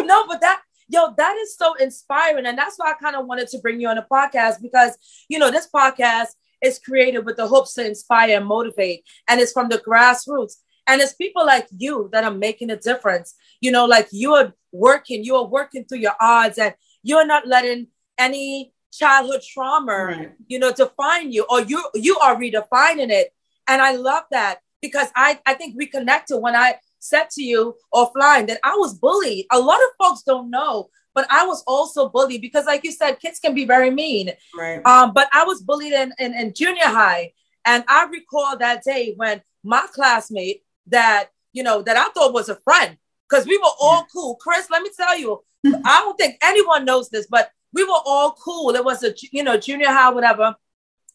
no, 0.00 0.26
but 0.26 0.40
that 0.40 0.62
yo, 0.90 1.14
that 1.16 1.36
is 1.36 1.56
so 1.56 1.74
inspiring, 1.74 2.46
and 2.46 2.58
that's 2.58 2.76
why 2.76 2.90
I 2.90 2.94
kind 2.94 3.16
of 3.16 3.26
wanted 3.26 3.48
to 3.48 3.58
bring 3.58 3.80
you 3.80 3.88
on 3.88 3.96
the 3.96 4.06
podcast 4.10 4.60
because 4.60 4.96
you 5.28 5.38
know 5.38 5.50
this 5.50 5.68
podcast 5.74 6.28
is 6.62 6.78
created 6.78 7.24
with 7.24 7.36
the 7.36 7.46
hopes 7.46 7.74
to 7.74 7.86
inspire 7.86 8.36
and 8.36 8.46
motivate, 8.46 9.04
and 9.28 9.40
it's 9.40 9.52
from 9.52 9.68
the 9.68 9.78
grassroots. 9.78 10.56
And 10.86 11.00
it's 11.00 11.14
people 11.14 11.46
like 11.46 11.68
you 11.76 12.08
that 12.12 12.24
are 12.24 12.34
making 12.34 12.70
a 12.70 12.76
difference. 12.76 13.34
You 13.60 13.70
know, 13.70 13.86
like 13.86 14.08
you 14.10 14.34
are 14.34 14.52
working, 14.72 15.22
you 15.22 15.36
are 15.36 15.46
working 15.46 15.84
through 15.84 15.98
your 15.98 16.16
odds, 16.20 16.58
and 16.58 16.74
you're 17.02 17.26
not 17.26 17.46
letting 17.46 17.88
any 18.18 18.72
childhood 18.92 19.42
trauma, 19.42 19.92
right. 19.92 20.32
you 20.48 20.58
know, 20.58 20.72
define 20.72 21.32
you, 21.32 21.46
or 21.48 21.60
you 21.60 21.82
you 21.94 22.18
are 22.18 22.36
redefining 22.36 23.10
it. 23.10 23.32
And 23.68 23.80
I 23.80 23.92
love 23.92 24.24
that 24.32 24.60
because 24.82 25.08
I 25.14 25.38
I 25.46 25.54
think 25.54 25.76
we 25.76 25.86
connected 25.86 26.38
when 26.38 26.56
I 26.56 26.78
said 27.00 27.28
to 27.30 27.42
you 27.42 27.74
offline 27.92 28.46
that 28.46 28.60
I 28.62 28.76
was 28.76 28.94
bullied. 28.94 29.46
A 29.50 29.58
lot 29.58 29.80
of 29.80 29.88
folks 29.98 30.22
don't 30.22 30.50
know, 30.50 30.90
but 31.14 31.26
I 31.30 31.44
was 31.46 31.64
also 31.66 32.08
bullied 32.08 32.40
because, 32.40 32.66
like 32.66 32.84
you 32.84 32.92
said, 32.92 33.18
kids 33.18 33.40
can 33.40 33.54
be 33.54 33.64
very 33.64 33.90
mean. 33.90 34.30
Right. 34.56 34.84
Um, 34.86 35.12
but 35.12 35.28
I 35.32 35.44
was 35.44 35.62
bullied 35.62 35.92
in, 35.92 36.12
in, 36.18 36.34
in 36.34 36.54
junior 36.54 36.86
high. 36.86 37.32
And 37.64 37.84
I 37.88 38.06
recall 38.06 38.56
that 38.58 38.84
day 38.84 39.14
when 39.16 39.42
my 39.64 39.86
classmate 39.92 40.62
that, 40.86 41.30
you 41.52 41.62
know, 41.62 41.82
that 41.82 41.96
I 41.96 42.08
thought 42.10 42.32
was 42.32 42.48
a 42.48 42.56
friend, 42.56 42.96
because 43.28 43.46
we 43.46 43.58
were 43.58 43.74
all 43.80 44.06
cool. 44.12 44.36
Kris, 44.36 44.70
let 44.70 44.82
me 44.82 44.90
tell 44.96 45.18
you, 45.18 45.42
I 45.64 46.00
don't 46.00 46.16
think 46.16 46.38
anyone 46.42 46.84
knows 46.84 47.10
this, 47.10 47.26
but 47.26 47.50
we 47.72 47.84
were 47.84 48.00
all 48.04 48.32
cool. 48.32 48.74
It 48.74 48.84
was 48.84 49.02
a, 49.02 49.14
you 49.30 49.42
know, 49.42 49.56
junior 49.56 49.88
high, 49.88 50.10
whatever. 50.10 50.54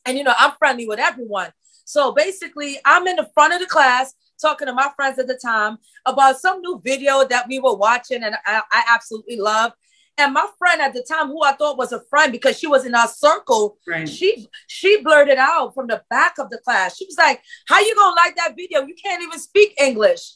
And, 0.06 0.18
you 0.18 0.24
know, 0.24 0.34
I'm 0.38 0.54
friendly 0.60 0.88
with 0.88 1.00
everyone. 1.00 1.52
So 1.86 2.12
basically, 2.12 2.78
I'm 2.86 3.08
in 3.08 3.16
the 3.16 3.30
front 3.34 3.54
of 3.54 3.60
the 3.60 3.66
class 3.66 4.14
talking 4.42 4.68
to 4.68 4.74
my 4.74 4.90
friends 4.96 5.20
at 5.20 5.28
the 5.28 5.40
time 5.44 5.78
about 6.06 6.40
some 6.40 6.62
new 6.62 6.82
video 6.84 7.26
that 7.28 7.48
we 7.48 7.60
were 7.60 7.76
watching 7.76 8.24
and 8.24 8.36
I, 8.46 8.62
I 8.72 8.84
absolutely 8.90 9.38
love. 9.38 9.74
And 10.18 10.34
my 10.34 10.48
friend 10.58 10.82
at 10.82 10.94
the 10.94 11.04
time, 11.04 11.28
who 11.28 11.44
I 11.44 11.54
thought 11.54 11.78
was 11.78 11.92
a 11.92 12.02
friend 12.10 12.32
because 12.32 12.58
she 12.58 12.68
was 12.68 12.86
in 12.86 12.96
our 12.96 13.08
circle, 13.08 13.78
right. 13.86 14.08
she 14.08 14.48
she 14.68 15.02
blurted 15.02 15.38
out 15.38 15.74
from 15.74 15.88
the 15.88 16.02
back 16.10 16.38
of 16.40 16.50
the 16.50 16.58
class. 16.60 16.96
She 16.96 17.06
was 17.06 17.18
like, 17.18 17.44
"How 17.68 17.82
you 17.82 17.94
gonna 17.96 18.16
like 18.16 18.34
that 18.38 18.56
video? 18.56 18.86
You 18.86 18.96
can't 18.96 19.22
even 19.22 19.38
speak 19.38 19.74
English." 19.78 20.36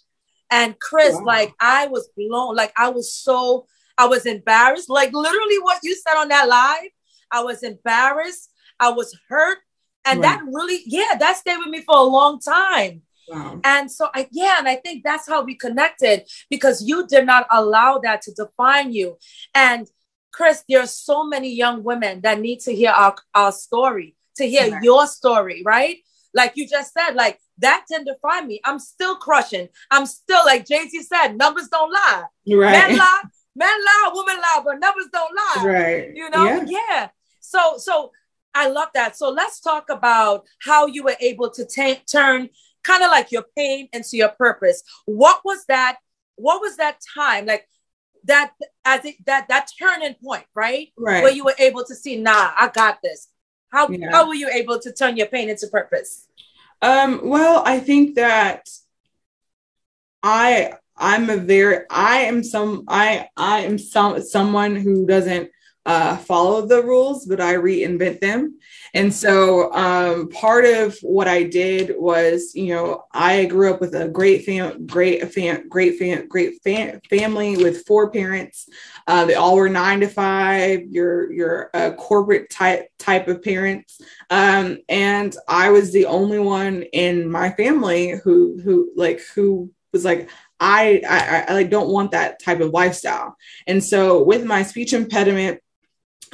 And 0.51 0.77
Kris, 0.79 1.13
wow. 1.15 1.23
like, 1.25 1.53
I 1.61 1.87
was 1.87 2.09
blown. 2.17 2.55
Like, 2.55 2.73
I 2.75 2.89
was 2.89 3.13
so 3.13 3.67
I 3.97 4.05
was 4.05 4.25
embarrassed. 4.25 4.89
Like, 4.89 5.13
literally, 5.13 5.59
what 5.59 5.79
you 5.83 5.95
said 5.95 6.17
on 6.17 6.29
that 6.29 6.47
live, 6.47 6.89
I 7.31 7.43
was 7.43 7.63
embarrassed. 7.63 8.49
I 8.79 8.91
was 8.91 9.17
hurt, 9.27 9.59
and 10.05 10.21
right. 10.21 10.39
that 10.39 10.45
really, 10.45 10.81
yeah, 10.85 11.15
that 11.19 11.37
stayed 11.37 11.57
with 11.57 11.67
me 11.67 11.81
for 11.81 11.97
a 11.97 12.03
long 12.03 12.39
time. 12.39 13.01
Wow. 13.29 13.59
And 13.63 13.91
so 13.91 14.09
I 14.13 14.27
yeah, 14.31 14.57
and 14.59 14.67
I 14.67 14.75
think 14.75 15.03
that's 15.03 15.27
how 15.27 15.43
we 15.43 15.55
connected 15.55 16.27
because 16.49 16.83
you 16.83 17.07
did 17.07 17.25
not 17.25 17.47
allow 17.51 17.99
that 17.99 18.21
to 18.23 18.33
define 18.33 18.91
you. 18.91 19.17
And 19.53 19.87
Kris, 20.31 20.63
there 20.69 20.81
are 20.81 20.87
so 20.87 21.23
many 21.23 21.53
young 21.53 21.83
women 21.83 22.21
that 22.21 22.39
need 22.39 22.59
to 22.61 22.75
hear 22.75 22.91
our, 22.91 23.15
our 23.33 23.51
story, 23.51 24.15
to 24.37 24.47
hear 24.47 24.71
right. 24.71 24.83
your 24.83 25.07
story, 25.07 25.63
right? 25.65 25.97
Like 26.33 26.53
you 26.55 26.67
just 26.67 26.93
said, 26.93 27.15
like 27.15 27.39
that 27.57 27.85
didn't 27.89 28.05
define 28.05 28.47
me. 28.47 28.61
I'm 28.63 28.79
still 28.79 29.15
crushing. 29.15 29.69
I'm 29.89 30.05
still 30.05 30.41
like 30.45 30.67
Jay-Z 30.67 31.01
said, 31.03 31.37
numbers 31.37 31.67
don't 31.69 31.91
lie. 31.91 32.23
Right. 32.47 32.71
Men 32.71 32.97
lie, 32.97 33.21
men 33.55 33.67
lie, 33.67 34.11
women 34.13 34.37
lie, 34.37 34.61
but 34.63 34.79
numbers 34.79 35.07
don't 35.11 35.35
lie. 35.35 35.63
Right. 35.65 36.11
You 36.13 36.29
know? 36.29 36.45
Yeah. 36.45 36.65
yeah. 36.67 37.07
So 37.41 37.75
so 37.77 38.11
I 38.53 38.69
love 38.69 38.89
that. 38.93 39.15
So 39.15 39.29
let's 39.29 39.59
talk 39.59 39.89
about 39.89 40.45
how 40.61 40.87
you 40.87 41.03
were 41.03 41.15
able 41.19 41.49
to 41.51 41.65
t- 41.65 42.01
turn 42.09 42.49
kind 42.83 43.03
of 43.03 43.11
like 43.11 43.31
your 43.31 43.45
pain 43.57 43.89
into 43.93 44.17
your 44.17 44.29
purpose. 44.29 44.83
What 45.05 45.41
was 45.43 45.65
that? 45.67 45.97
What 46.35 46.61
was 46.61 46.77
that 46.77 46.99
time 47.15 47.45
like? 47.45 47.67
That 48.25 48.51
as 48.83 49.05
it 49.05 49.15
that 49.27 49.47
that 49.47 49.69
turning 49.81 50.15
point, 50.21 50.45
right? 50.53 50.89
Right. 50.97 51.23
Where 51.23 51.31
you 51.31 51.45
were 51.45 51.55
able 51.57 51.85
to 51.85 51.95
see, 51.95 52.17
nah, 52.17 52.51
I 52.57 52.69
got 52.73 52.99
this. 53.01 53.29
How 53.69 53.87
yeah. 53.89 54.11
how 54.11 54.27
were 54.27 54.33
you 54.33 54.49
able 54.49 54.79
to 54.79 54.91
turn 54.91 55.15
your 55.15 55.27
pain 55.27 55.49
into 55.49 55.67
purpose? 55.67 56.27
Um, 56.81 57.21
well, 57.23 57.63
I 57.65 57.79
think 57.79 58.15
that 58.15 58.67
I 60.21 60.73
I'm 60.97 61.29
a 61.29 61.37
very 61.37 61.85
I 61.89 62.21
am 62.21 62.43
some 62.43 62.83
I 62.87 63.29
I 63.37 63.61
am 63.61 63.77
some 63.77 64.21
someone 64.21 64.75
who 64.75 65.05
doesn't 65.05 65.49
uh, 65.89 66.15
follow 66.17 66.67
the 66.67 66.83
rules, 66.83 67.25
but 67.25 67.41
I 67.41 67.55
reinvent 67.55 68.19
them. 68.19 68.59
And 68.93 69.11
so 69.11 69.73
um, 69.73 70.29
part 70.29 70.65
of 70.65 70.95
what 71.01 71.27
I 71.27 71.41
did 71.41 71.95
was, 71.97 72.53
you 72.53 72.75
know, 72.75 73.05
I 73.11 73.45
grew 73.45 73.73
up 73.73 73.81
with 73.81 73.95
a 73.95 74.07
great 74.07 74.45
fam, 74.45 74.85
great 74.85 75.33
fam, 75.33 75.67
great 75.67 75.97
fam, 75.97 76.27
great 76.27 76.61
fam- 76.63 77.01
family 77.09 77.57
with 77.57 77.87
four 77.87 78.11
parents. 78.11 78.69
Uh, 79.07 79.25
they 79.25 79.33
all 79.33 79.55
were 79.55 79.67
nine 79.67 80.01
to 80.01 80.07
five. 80.07 80.81
You're 80.91 81.71
a 81.73 81.93
corporate 81.93 82.51
type 82.51 82.91
type 82.99 83.27
of 83.27 83.41
parents, 83.41 83.99
um, 84.29 84.77
and 84.89 85.35
I 85.47 85.71
was 85.71 85.91
the 85.91 86.05
only 86.05 86.37
one 86.37 86.83
in 86.93 87.31
my 87.31 87.49
family 87.49 88.11
who 88.23 88.59
who 88.63 88.91
like 88.95 89.21
who 89.33 89.71
was 89.91 90.05
like 90.05 90.29
I, 90.59 91.01
I, 91.07 91.45
I 91.47 91.53
like 91.53 91.69
don't 91.71 91.89
want 91.89 92.11
that 92.11 92.39
type 92.43 92.59
of 92.59 92.71
lifestyle. 92.71 93.37
And 93.65 93.83
so 93.83 94.21
with 94.21 94.43
my 94.43 94.61
speech 94.63 94.93
impediment, 94.93 95.61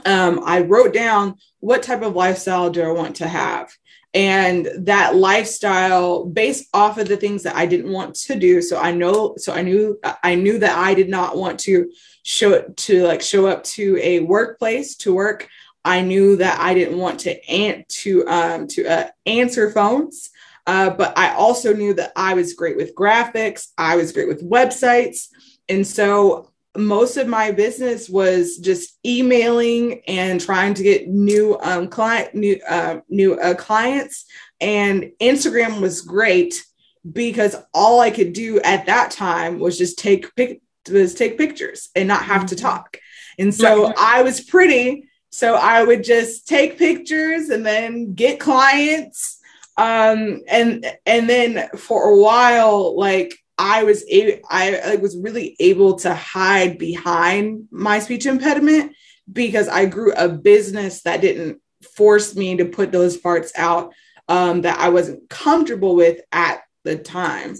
um, 0.05 0.41
I 0.45 0.61
wrote 0.61 0.93
down 0.93 1.35
what 1.59 1.83
type 1.83 2.01
of 2.01 2.15
lifestyle 2.15 2.69
do 2.69 2.83
I 2.83 2.91
want 2.91 3.17
to 3.17 3.27
have? 3.27 3.71
And 4.13 4.69
that 4.85 5.15
lifestyle 5.15 6.25
based 6.25 6.69
off 6.73 6.97
of 6.97 7.07
the 7.07 7.17
things 7.17 7.43
that 7.43 7.55
I 7.55 7.65
didn't 7.65 7.91
want 7.91 8.15
to 8.15 8.35
do. 8.35 8.61
So 8.61 8.77
I 8.77 8.91
know, 8.91 9.35
so 9.37 9.53
I 9.53 9.61
knew, 9.61 9.99
I 10.23 10.35
knew 10.35 10.57
that 10.59 10.77
I 10.77 10.93
did 10.93 11.09
not 11.09 11.37
want 11.37 11.59
to 11.61 11.91
show 12.23 12.61
to 12.61 13.03
like 13.03 13.21
show 13.21 13.45
up 13.45 13.63
to 13.63 13.99
a 14.01 14.21
workplace 14.21 14.95
to 14.97 15.13
work. 15.13 15.47
I 15.83 16.01
knew 16.01 16.37
that 16.37 16.59
I 16.59 16.73
didn't 16.73 16.97
want 16.97 17.19
to 17.21 17.49
ant 17.49 17.87
to 17.89 18.25
um, 18.27 18.67
to 18.69 18.87
uh, 18.87 19.07
answer 19.25 19.69
phones. 19.69 20.31
Uh, 20.65 20.89
but 20.89 21.17
I 21.17 21.35
also 21.35 21.73
knew 21.73 21.93
that 21.93 22.11
I 22.15 22.33
was 22.33 22.53
great 22.53 22.77
with 22.77 22.95
graphics. 22.95 23.67
I 23.77 23.95
was 23.97 24.11
great 24.11 24.27
with 24.27 24.49
websites. 24.49 25.27
And 25.69 25.85
so 25.85 26.51
most 26.75 27.17
of 27.17 27.27
my 27.27 27.51
business 27.51 28.09
was 28.09 28.57
just 28.57 28.97
emailing 29.05 30.01
and 30.07 30.39
trying 30.41 30.73
to 30.73 30.83
get 30.83 31.07
new 31.07 31.57
um, 31.61 31.87
client 31.87 32.33
new 32.35 32.59
uh, 32.67 32.99
new 33.09 33.39
uh, 33.39 33.53
clients. 33.53 34.25
And 34.61 35.11
instagram 35.19 35.81
was 35.81 36.01
great 36.01 36.65
because 37.11 37.55
all 37.73 37.99
i 37.99 38.09
could 38.09 38.33
do 38.33 38.59
at 38.61 38.85
that 38.85 39.11
time 39.11 39.59
was 39.59 39.77
just 39.77 39.99
take 39.99 40.33
pic- 40.35 40.61
was 40.89 41.13
take 41.13 41.37
pictures 41.37 41.89
and 41.95 42.07
not 42.07 42.23
have 42.23 42.45
to 42.47 42.55
mm-hmm. 42.55 42.65
talk. 42.65 42.97
And 43.37 43.53
so 43.53 43.93
i 43.97 44.21
was 44.21 44.41
pretty 44.41 45.09
so 45.29 45.55
i 45.55 45.83
would 45.83 46.03
just 46.03 46.47
take 46.47 46.77
pictures 46.77 47.49
and 47.49 47.65
then 47.65 48.13
get 48.13 48.39
clients. 48.39 49.39
Um 49.77 50.41
and 50.47 50.85
and 51.05 51.29
then 51.29 51.69
for 51.75 52.11
a 52.11 52.17
while 52.17 52.97
like 52.97 53.37
I 53.57 53.83
was 53.83 54.03
able, 54.09 54.41
I, 54.49 54.77
I 54.77 54.95
was 54.97 55.15
really 55.17 55.55
able 55.59 55.95
to 55.99 56.13
hide 56.13 56.77
behind 56.77 57.67
my 57.71 57.99
speech 57.99 58.25
impediment 58.25 58.93
because 59.31 59.67
I 59.67 59.85
grew 59.85 60.13
a 60.13 60.29
business 60.29 61.01
that 61.03 61.21
didn't 61.21 61.61
force 61.95 62.35
me 62.35 62.57
to 62.57 62.65
put 62.65 62.91
those 62.91 63.17
parts 63.17 63.51
out 63.55 63.93
um, 64.27 64.61
that 64.61 64.79
I 64.79 64.89
wasn't 64.89 65.29
comfortable 65.29 65.95
with 65.95 66.21
at 66.31 66.61
the 66.83 66.97
time. 66.97 67.55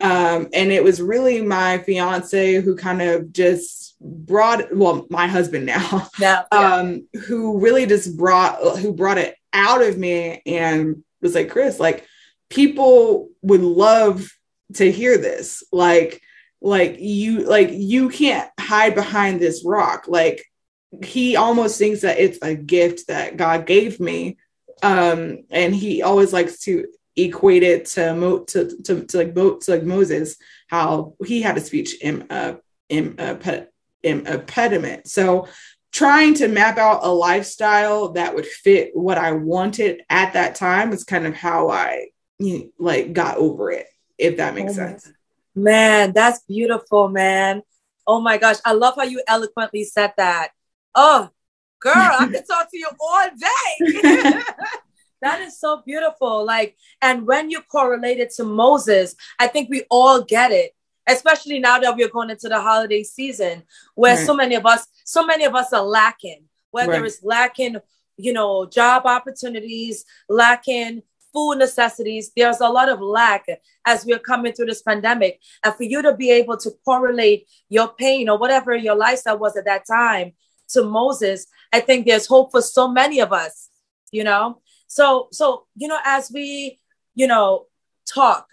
Um, 0.00 0.48
and 0.52 0.70
it 0.70 0.84
was 0.84 1.00
really 1.02 1.42
my 1.42 1.78
fiance 1.78 2.60
who 2.60 2.76
kind 2.76 3.02
of 3.02 3.32
just 3.32 3.96
brought, 4.00 4.74
well, 4.74 5.06
my 5.10 5.26
husband 5.26 5.66
now, 5.66 6.08
yeah, 6.18 6.44
yeah. 6.52 6.74
Um, 6.74 7.08
who 7.26 7.58
really 7.58 7.86
just 7.86 8.16
brought, 8.16 8.78
who 8.78 8.92
brought 8.92 9.18
it 9.18 9.36
out 9.52 9.82
of 9.82 9.98
me 9.98 10.42
and 10.46 11.02
was 11.20 11.34
like, 11.34 11.50
Kris, 11.50 11.80
like 11.80 12.06
people 12.48 13.28
would 13.42 13.62
love 13.62 14.30
to 14.74 14.90
hear 14.90 15.18
this. 15.18 15.62
Like 15.72 16.20
like 16.60 16.96
you 16.98 17.46
like 17.46 17.70
you 17.72 18.10
can't 18.10 18.50
hide 18.58 18.94
behind 18.94 19.40
this 19.40 19.64
rock. 19.64 20.06
Like 20.08 20.44
he 21.02 21.36
almost 21.36 21.78
thinks 21.78 22.02
that 22.02 22.18
it's 22.18 22.38
a 22.42 22.54
gift 22.54 23.08
that 23.08 23.36
god 23.36 23.66
gave 23.66 24.00
me. 24.00 24.38
Um 24.82 25.44
and 25.50 25.74
he 25.74 26.02
always 26.02 26.32
likes 26.32 26.60
to 26.60 26.86
equate 27.16 27.62
it 27.62 27.86
to 27.86 28.14
mo 28.14 28.40
to, 28.40 28.82
to, 28.82 29.04
to 29.04 29.16
like 29.18 29.34
Mo, 29.34 29.56
to 29.56 29.70
like 29.70 29.82
moses 29.82 30.36
how 30.68 31.14
he 31.26 31.42
had 31.42 31.56
a 31.56 31.60
speech 31.60 32.00
in 32.00 32.26
uh 32.30 32.56
in 32.88 33.16
a 33.18 33.34
pet 33.34 33.72
impediment 34.02 35.06
so 35.06 35.46
trying 35.92 36.34
to 36.34 36.48
map 36.48 36.78
out 36.78 37.00
a 37.02 37.08
lifestyle 37.08 38.12
that 38.12 38.34
would 38.34 38.46
fit 38.46 38.90
what 38.94 39.18
i 39.18 39.32
wanted 39.32 40.02
at 40.08 40.32
that 40.32 40.54
time 40.54 40.92
is 40.92 41.04
kind 41.04 41.26
of 41.26 41.34
how 41.34 41.68
i 41.68 42.06
you 42.38 42.58
know, 42.58 42.70
like 42.78 43.12
got 43.12 43.36
over 43.36 43.70
it 43.70 43.86
if 44.20 44.36
that 44.36 44.54
makes 44.54 44.72
oh 44.72 44.74
sense. 44.74 45.12
Man, 45.54 46.12
that's 46.12 46.40
beautiful, 46.44 47.08
man. 47.08 47.62
Oh 48.06 48.20
my 48.20 48.38
gosh, 48.38 48.56
I 48.64 48.72
love 48.72 48.94
how 48.96 49.04
you 49.04 49.22
eloquently 49.26 49.84
said 49.84 50.12
that. 50.16 50.50
Oh, 50.94 51.30
girl, 51.80 51.94
I 51.94 52.26
could 52.26 52.46
talk 52.50 52.70
to 52.70 52.78
you 52.78 52.88
all 53.00 53.28
day. 53.28 54.42
that 55.22 55.40
is 55.40 55.58
so 55.58 55.82
beautiful. 55.84 56.44
Like, 56.44 56.76
and 57.02 57.26
when 57.26 57.50
you 57.50 57.62
correlate 57.62 58.18
it 58.18 58.30
to 58.36 58.44
Moses, 58.44 59.14
I 59.38 59.46
think 59.48 59.70
we 59.70 59.84
all 59.90 60.22
get 60.22 60.52
it, 60.52 60.72
especially 61.08 61.58
now 61.58 61.78
that 61.78 61.96
we're 61.96 62.08
going 62.08 62.30
into 62.30 62.48
the 62.48 62.60
holiday 62.60 63.02
season 63.02 63.64
where 63.94 64.16
right. 64.16 64.26
so 64.26 64.34
many 64.34 64.54
of 64.54 64.66
us, 64.66 64.86
so 65.04 65.24
many 65.24 65.44
of 65.44 65.54
us 65.54 65.72
are 65.72 65.84
lacking, 65.84 66.44
whether 66.70 66.92
right. 66.92 67.04
it's 67.04 67.22
lacking, 67.22 67.76
you 68.16 68.32
know, 68.32 68.66
job 68.66 69.06
opportunities, 69.06 70.04
lacking 70.28 71.02
food 71.32 71.56
necessities. 71.56 72.32
There's 72.36 72.60
a 72.60 72.68
lot 72.68 72.88
of 72.88 73.00
lack 73.00 73.46
as 73.86 74.04
we're 74.04 74.18
coming 74.18 74.52
through 74.52 74.66
this 74.66 74.82
pandemic. 74.82 75.40
And 75.64 75.74
for 75.74 75.84
you 75.84 76.02
to 76.02 76.14
be 76.14 76.30
able 76.30 76.56
to 76.58 76.70
correlate 76.84 77.48
your 77.68 77.88
pain 77.88 78.28
or 78.28 78.38
whatever 78.38 78.74
your 78.76 78.96
lifestyle 78.96 79.38
was 79.38 79.56
at 79.56 79.64
that 79.66 79.86
time 79.86 80.32
to 80.70 80.84
Moses, 80.84 81.46
I 81.72 81.80
think 81.80 82.06
there's 82.06 82.26
hope 82.26 82.50
for 82.50 82.62
so 82.62 82.88
many 82.88 83.20
of 83.20 83.32
us, 83.32 83.68
you 84.12 84.24
know? 84.24 84.60
So, 84.86 85.28
so, 85.32 85.66
you 85.76 85.88
know, 85.88 85.98
as 86.04 86.30
we, 86.32 86.80
you 87.14 87.26
know, 87.26 87.66
talk, 88.12 88.48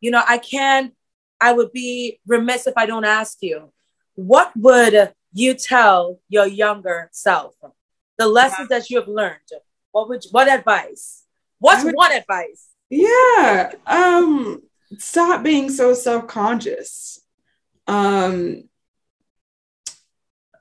you 0.00 0.10
know, 0.10 0.22
I 0.26 0.38
can, 0.38 0.92
I 1.40 1.52
would 1.52 1.72
be 1.72 2.20
remiss 2.26 2.66
if 2.66 2.74
I 2.76 2.86
don't 2.86 3.04
ask 3.04 3.38
you, 3.40 3.72
what 4.14 4.52
would 4.56 5.12
you 5.32 5.54
tell 5.54 6.20
your 6.28 6.46
younger 6.46 7.10
self? 7.12 7.54
The 8.18 8.26
lessons 8.26 8.68
that 8.68 8.88
you 8.88 8.98
have 8.98 9.08
learned. 9.08 9.40
What 9.92 10.08
would, 10.08 10.24
what 10.30 10.48
advice? 10.48 11.25
What's 11.58 11.84
would, 11.84 11.94
one 11.94 12.12
advice? 12.12 12.68
Yeah. 12.90 13.72
Um, 13.86 14.62
stop 14.98 15.42
being 15.42 15.70
so 15.70 15.94
self-conscious. 15.94 17.20
Um, 17.86 18.68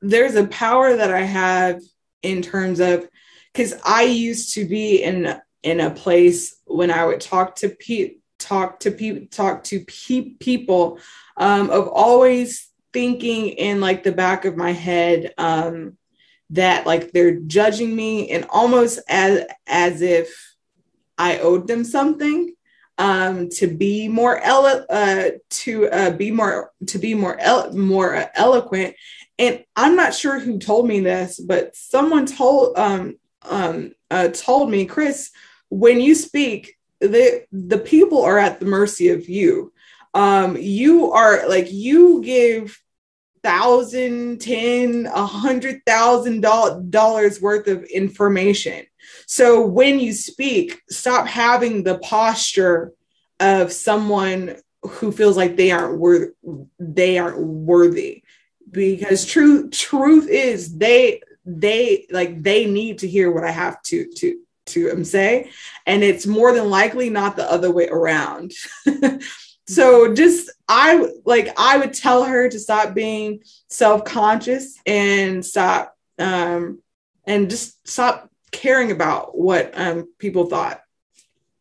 there's 0.01 0.35
a 0.35 0.47
power 0.47 0.95
that 0.95 1.11
I 1.11 1.21
have 1.21 1.81
in 2.21 2.41
terms 2.41 2.79
of 2.79 3.07
because 3.51 3.73
I 3.85 4.03
used 4.03 4.53
to 4.55 4.65
be 4.65 5.01
in 5.03 5.39
in 5.63 5.79
a 5.79 5.89
place 5.89 6.55
when 6.65 6.91
I 6.91 7.05
would 7.05 7.21
talk 7.21 7.55
to 7.57 7.69
pe- 7.69 8.15
talk 8.37 8.81
to 8.81 8.91
people 8.91 9.27
talk 9.31 9.63
to 9.65 9.83
pe- 9.85 10.35
people 10.39 10.99
um, 11.37 11.69
of 11.69 11.87
always 11.87 12.69
thinking 12.93 13.47
in 13.47 13.81
like 13.81 14.03
the 14.03 14.11
back 14.11 14.45
of 14.45 14.55
my 14.55 14.71
head 14.71 15.33
um, 15.37 15.97
that 16.51 16.85
like 16.85 17.11
they're 17.11 17.39
judging 17.39 17.95
me 17.95 18.29
and 18.29 18.45
almost 18.49 18.99
as 19.09 19.45
as 19.67 20.01
if 20.01 20.54
I 21.17 21.39
owed 21.39 21.67
them 21.67 21.83
something 21.83 22.53
um, 22.97 23.49
to 23.49 23.67
be 23.67 24.07
more 24.07 24.39
elo- 24.39 24.85
uh, 24.89 25.31
to 25.49 25.89
uh, 25.89 26.11
be 26.11 26.31
more 26.31 26.71
to 26.87 26.97
be 26.97 27.13
more 27.13 27.37
el- 27.39 27.73
more 27.73 28.29
eloquent. 28.35 28.95
And 29.37 29.63
I'm 29.75 29.95
not 29.95 30.13
sure 30.13 30.39
who 30.39 30.59
told 30.59 30.87
me 30.87 31.01
this, 31.01 31.39
but 31.39 31.75
someone 31.75 32.25
told 32.25 32.77
um, 32.77 33.15
um, 33.43 33.91
uh, 34.09 34.29
told 34.29 34.69
me, 34.69 34.85
Kris, 34.85 35.31
when 35.69 35.99
you 35.99 36.15
speak, 36.15 36.75
the 37.01 37.45
the 37.51 37.79
people 37.79 38.23
are 38.23 38.37
at 38.37 38.59
the 38.59 38.65
mercy 38.65 39.09
of 39.09 39.27
you. 39.27 39.73
Um, 40.13 40.55
you 40.57 41.11
are 41.11 41.47
like 41.49 41.71
you 41.71 42.21
give 42.23 42.79
thousand, 43.43 44.39
ten, 44.39 45.05
a 45.13 45.25
hundred 45.25 45.81
thousand 45.85 46.41
dollars 46.41 47.41
worth 47.41 47.67
of 47.67 47.83
information 47.83 48.85
so 49.27 49.65
when 49.65 49.99
you 49.99 50.13
speak, 50.13 50.81
stop 50.89 51.27
having 51.27 51.83
the 51.83 51.97
posture 51.99 52.93
of 53.39 53.71
someone 53.71 54.57
who 54.81 55.11
feels 55.11 55.35
like 55.35 55.55
they 55.55 55.71
aren't 55.71 55.99
worth 55.99 56.31
they 56.79 57.17
aren't 57.17 57.39
worthy. 57.39 58.23
Because 58.69 59.25
truth 59.25 59.71
truth 59.71 60.27
is 60.27 60.77
they 60.77 61.21
they 61.45 62.07
like 62.11 62.41
they 62.41 62.65
need 62.65 62.99
to 62.99 63.07
hear 63.07 63.31
what 63.31 63.43
I 63.43 63.51
have 63.51 63.81
to 63.83 64.07
to 64.17 64.39
to 64.67 65.03
say. 65.05 65.51
And 65.85 66.03
it's 66.03 66.25
more 66.25 66.51
than 66.53 66.69
likely 66.69 67.09
not 67.09 67.35
the 67.35 67.49
other 67.49 67.71
way 67.71 67.87
around. 67.87 68.53
So 69.67 70.13
just 70.13 70.51
i 70.67 71.07
like 71.25 71.53
i 71.57 71.77
would 71.77 71.93
tell 71.93 72.23
her 72.23 72.49
to 72.49 72.59
stop 72.59 72.93
being 72.93 73.41
self-conscious 73.67 74.79
and 74.85 75.45
stop 75.45 75.95
um 76.19 76.81
and 77.25 77.49
just 77.49 77.87
stop 77.87 78.29
caring 78.55 78.91
about 78.91 79.37
what 79.37 79.71
um, 79.75 80.07
people 80.17 80.45
thought. 80.45 80.81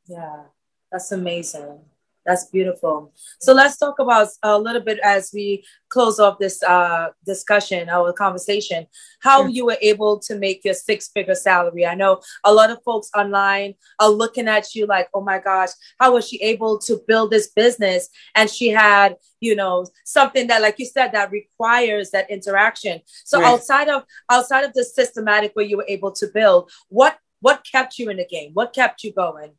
Yeah, 0.06 0.44
that's 0.90 1.12
amazing. 1.12 1.80
That's 2.24 2.46
beautiful. 2.46 3.12
So 3.40 3.52
let's 3.52 3.76
talk 3.76 3.98
about 3.98 4.28
a 4.42 4.58
little 4.58 4.80
bit 4.80 4.98
as 5.04 5.30
we 5.34 5.64
close 5.90 6.18
off 6.18 6.38
this 6.38 6.62
uh, 6.62 7.08
discussion, 7.26 7.90
our 7.90 8.14
conversation, 8.14 8.86
how 9.20 9.42
sure. 9.42 9.48
you 9.48 9.66
were 9.66 9.76
able 9.82 10.18
to 10.20 10.36
make 10.36 10.64
your 10.64 10.74
six 10.74 11.08
figure 11.08 11.34
salary. 11.34 11.84
I 11.84 11.94
know 11.94 12.22
a 12.42 12.52
lot 12.52 12.70
of 12.70 12.82
folks 12.82 13.10
online 13.14 13.74
are 14.00 14.08
looking 14.08 14.48
at 14.48 14.74
you 14.74 14.86
like, 14.86 15.08
oh 15.12 15.20
my 15.20 15.38
gosh, 15.38 15.70
how 16.00 16.14
was 16.14 16.26
she 16.26 16.42
able 16.42 16.78
to 16.80 17.00
build 17.06 17.30
this 17.30 17.48
business? 17.48 18.08
And 18.34 18.48
she 18.48 18.70
had, 18.70 19.16
you 19.40 19.54
know, 19.54 19.86
something 20.06 20.46
that, 20.46 20.62
like 20.62 20.78
you 20.78 20.86
said, 20.86 21.12
that 21.12 21.30
requires 21.30 22.10
that 22.12 22.30
interaction. 22.30 23.02
So 23.24 23.40
right. 23.40 23.52
outside 23.52 23.88
of 23.88 24.04
outside 24.30 24.64
of 24.64 24.72
the 24.72 24.84
systematic 24.84 25.54
way 25.54 25.64
you 25.64 25.76
were 25.76 25.86
able 25.88 26.12
to 26.12 26.26
build, 26.32 26.70
what 26.88 27.18
what 27.40 27.66
kept 27.70 27.98
you 27.98 28.08
in 28.08 28.16
the 28.16 28.26
game? 28.26 28.52
What 28.54 28.72
kept 28.72 29.04
you 29.04 29.12
going? 29.12 29.52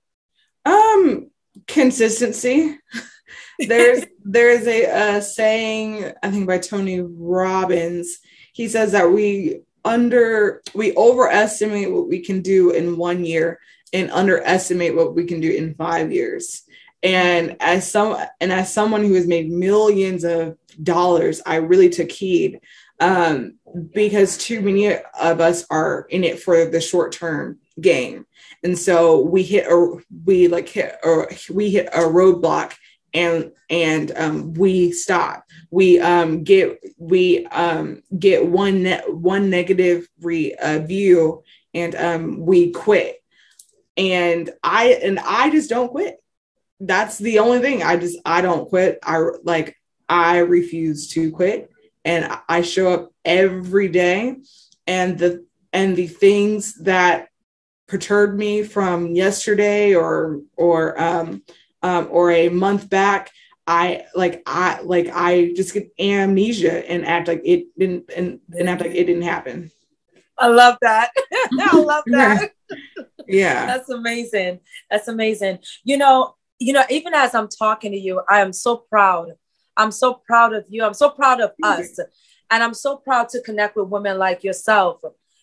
Um, 0.65 1.29
consistency. 1.67 2.77
there's 3.59 4.05
there's 4.23 4.67
a, 4.67 5.17
a 5.17 5.21
saying 5.21 6.11
I 6.21 6.31
think 6.31 6.47
by 6.47 6.57
Tony 6.57 7.01
Robbins. 7.01 8.19
He 8.53 8.67
says 8.67 8.91
that 8.93 9.11
we 9.11 9.61
under 9.83 10.61
we 10.73 10.95
overestimate 10.95 11.91
what 11.91 12.07
we 12.07 12.19
can 12.19 12.41
do 12.41 12.71
in 12.71 12.97
one 12.97 13.23
year 13.23 13.59
and 13.93 14.11
underestimate 14.11 14.95
what 14.95 15.15
we 15.15 15.25
can 15.25 15.39
do 15.39 15.51
in 15.51 15.75
five 15.75 16.11
years. 16.11 16.63
And 17.03 17.55
as 17.59 17.89
some 17.89 18.17
and 18.41 18.51
as 18.51 18.73
someone 18.73 19.03
who 19.03 19.13
has 19.13 19.27
made 19.27 19.51
millions 19.51 20.23
of 20.23 20.57
dollars, 20.81 21.41
I 21.45 21.57
really 21.57 21.89
took 21.89 22.11
heed 22.11 22.59
um, 22.99 23.57
because 23.93 24.37
too 24.37 24.61
many 24.61 24.87
of 24.87 25.41
us 25.41 25.65
are 25.69 26.07
in 26.09 26.23
it 26.23 26.41
for 26.41 26.65
the 26.65 26.81
short 26.81 27.11
term 27.11 27.59
game. 27.79 28.25
And 28.63 28.77
so 28.77 29.21
we 29.21 29.43
hit 29.43 29.67
a 29.67 29.97
we 30.23 30.47
like 30.47 30.69
hit 30.69 30.97
or 31.03 31.29
we 31.51 31.69
hit 31.69 31.87
a 31.87 31.99
roadblock 31.99 32.73
and 33.13 33.51
and 33.69 34.11
um, 34.15 34.53
we 34.53 34.91
stop. 34.91 35.45
We 35.71 35.99
um, 35.99 36.43
get 36.43 36.79
we 36.97 37.45
um, 37.47 38.01
get 38.17 38.47
one 38.47 38.83
net 38.83 39.13
one 39.13 39.49
negative 39.49 40.07
review 40.21 41.43
and 41.73 41.95
um, 41.95 42.45
we 42.45 42.71
quit. 42.71 43.21
And 43.97 44.49
i 44.61 44.99
and 45.01 45.19
i 45.19 45.49
just 45.49 45.69
don't 45.69 45.89
quit. 45.89 46.17
That's 46.81 47.17
the 47.17 47.39
only 47.39 47.59
thing. 47.59 47.83
I 47.83 47.97
just 47.97 48.17
i 48.25 48.41
don't 48.41 48.67
quit. 48.67 48.99
I 49.03 49.23
like 49.43 49.77
i 50.07 50.37
refuse 50.37 51.07
to 51.09 51.31
quit 51.31 51.71
and 52.05 52.31
i 52.47 52.61
show 52.61 52.93
up 52.93 53.11
every 53.25 53.89
day. 53.89 54.37
And 54.87 55.17
the 55.17 55.45
and 55.73 55.95
the 55.95 56.07
things 56.07 56.75
that 56.83 57.29
perturbed 57.87 58.37
me 58.37 58.63
from 58.63 59.15
yesterday 59.15 59.95
or 59.95 60.41
or 60.55 61.01
um, 61.01 61.43
um, 61.81 62.07
or 62.11 62.31
a 62.31 62.49
month 62.49 62.89
back 62.89 63.31
i 63.67 64.05
like 64.13 64.43
i 64.45 64.79
like 64.81 65.09
i 65.11 65.51
just 65.55 65.73
get 65.73 65.91
amnesia 65.99 66.87
and 66.87 67.03
act 67.03 67.27
like 67.27 67.41
it 67.43 67.65
didn't 67.79 68.07
and, 68.15 68.39
and 68.55 68.69
act 68.69 68.81
like 68.81 68.91
it 68.91 69.05
didn't 69.05 69.23
happen. 69.23 69.71
I 70.37 70.47
love 70.47 70.77
that. 70.81 71.11
I 71.59 71.75
love 71.77 72.03
that. 72.07 72.51
Yeah. 73.27 73.65
That's 73.65 73.89
amazing. 73.89 74.59
That's 74.91 75.07
amazing. 75.07 75.57
You 75.83 75.97
know 75.97 76.35
you 76.59 76.73
know 76.73 76.83
even 76.89 77.13
as 77.13 77.35
i'm 77.35 77.47
talking 77.47 77.91
to 77.91 77.97
you 77.97 78.21
i 78.29 78.41
am 78.41 78.53
so 78.53 78.77
proud 78.77 79.33
i'm 79.77 79.91
so 79.91 80.13
proud 80.13 80.53
of 80.53 80.65
you 80.69 80.83
i'm 80.83 80.93
so 80.93 81.09
proud 81.09 81.41
of 81.41 81.51
us 81.63 81.99
and 82.51 82.63
i'm 82.63 82.73
so 82.73 82.97
proud 82.97 83.29
to 83.29 83.41
connect 83.41 83.75
with 83.75 83.87
women 83.89 84.17
like 84.17 84.43
yourself 84.43 85.01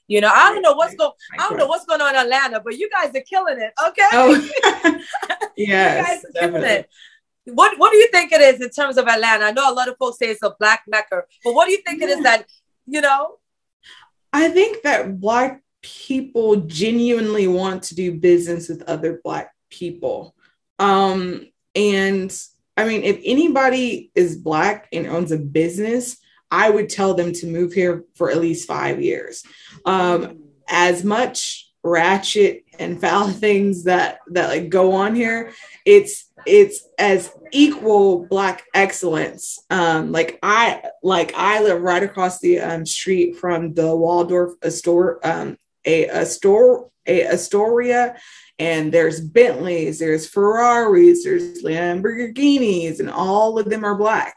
you 0.09 0.21
know, 0.21 0.31
I 0.31 0.53
don't 0.53 0.61
know 0.61 0.75
what's 0.75 0.95
going 0.95 1.12
I 1.38 1.49
don't 1.49 1.57
know 1.57 1.66
what's 1.66 1.87
going 1.87 2.01
on 2.01 2.14
in 2.14 2.21
Atlanta, 2.21 2.61
but 2.61 2.77
you 2.77 2.90
guys 2.90 3.14
are 3.14 3.21
killing 3.23 3.59
it. 3.59 3.73
Okay. 3.88 4.09
Oh, 4.12 4.51
yes, 4.85 5.57
you 5.57 5.66
guys 5.66 6.25
are 6.25 6.33
definitely. 6.33 6.61
killing 6.61 6.64
it. 6.64 6.90
What 7.47 7.79
what 7.79 7.90
do 7.92 7.97
you 7.97 8.09
think 8.11 8.31
it 8.33 8.40
is 8.40 8.61
in 8.61 8.71
terms 8.71 8.99
of 8.99 9.09
Atlanta? 9.09 9.47
I 9.47 9.53
know 9.53 9.73
a 9.73 9.75
lot 9.75 9.88
of 9.88 9.97
folks 9.97 10.18
say 10.18 10.27
it's 10.27 10.42
a 10.42 10.55
black 10.61 10.83
mecca, 10.87 11.23
but 11.42 11.55
what 11.55 11.66
do 11.66 11.73
you 11.73 11.83
think 11.83 12.01
yeah. 12.01 12.09
it 12.09 12.11
is 12.11 12.23
that, 12.25 12.47
you 12.87 13.01
know? 13.01 13.38
I 14.33 14.49
think 14.49 14.83
that 14.83 15.21
black 15.21 15.62
people 15.83 16.57
genuinely 16.57 17.49
want 17.49 17.85
to 17.85 17.95
do 17.95 18.12
business 18.12 18.68
with 18.68 18.83
other 18.83 19.21
black 19.25 19.53
people. 19.71 20.35
Um, 20.79 21.49
and 21.75 22.31
I 22.77 22.87
mean, 22.87 23.03
if 23.03 23.21
anybody 23.25 24.11
is 24.15 24.37
black 24.37 24.89
and 24.93 25.07
owns 25.07 25.33
a 25.33 25.39
business, 25.39 26.17
I 26.51 26.71
would 26.71 26.89
tell 26.89 27.15
them 27.15 27.33
to 27.35 27.47
move 27.47 27.73
here 27.73 28.05
for 28.15 28.31
at 28.31 28.39
least 28.39 28.69
five 28.69 29.01
years. 29.01 29.45
Um, 29.85 30.43
as 30.69 31.05
much 31.05 31.71
ratchet 31.83 32.65
and 32.79 33.01
foul 33.01 33.29
things 33.29 33.85
that 33.85 34.19
that 34.29 34.49
like 34.49 34.69
go 34.69 34.93
on 34.93 35.15
here 35.15 35.53
it's 35.85 36.31
it's 36.47 36.87
as 36.99 37.33
equal 37.53 38.25
black 38.27 38.65
excellence 38.75 39.59
um 39.71 40.13
like 40.13 40.39
i 40.43 40.83
like 41.03 41.33
i 41.37 41.61
live 41.63 41.83
right 41.83 42.03
across 42.03 42.41
the 42.41 42.59
um 42.59 42.87
street 42.87 43.37
from 43.37 43.75
the 43.75 43.95
waldorf 43.95 44.53
store 44.73 45.25
um 45.27 45.57
a, 45.85 46.07
a 46.07 46.25
store 46.27 46.89
a 47.07 47.27
astoria 47.27 48.17
and 48.62 48.92
there's 48.92 49.20
bentleys 49.20 49.98
there's 49.98 50.29
ferraris 50.29 51.25
there's 51.25 51.62
lamborghinis 51.64 53.01
and 53.01 53.11
all 53.11 53.59
of 53.59 53.68
them 53.68 53.85
are 53.85 53.96
black. 53.96 54.37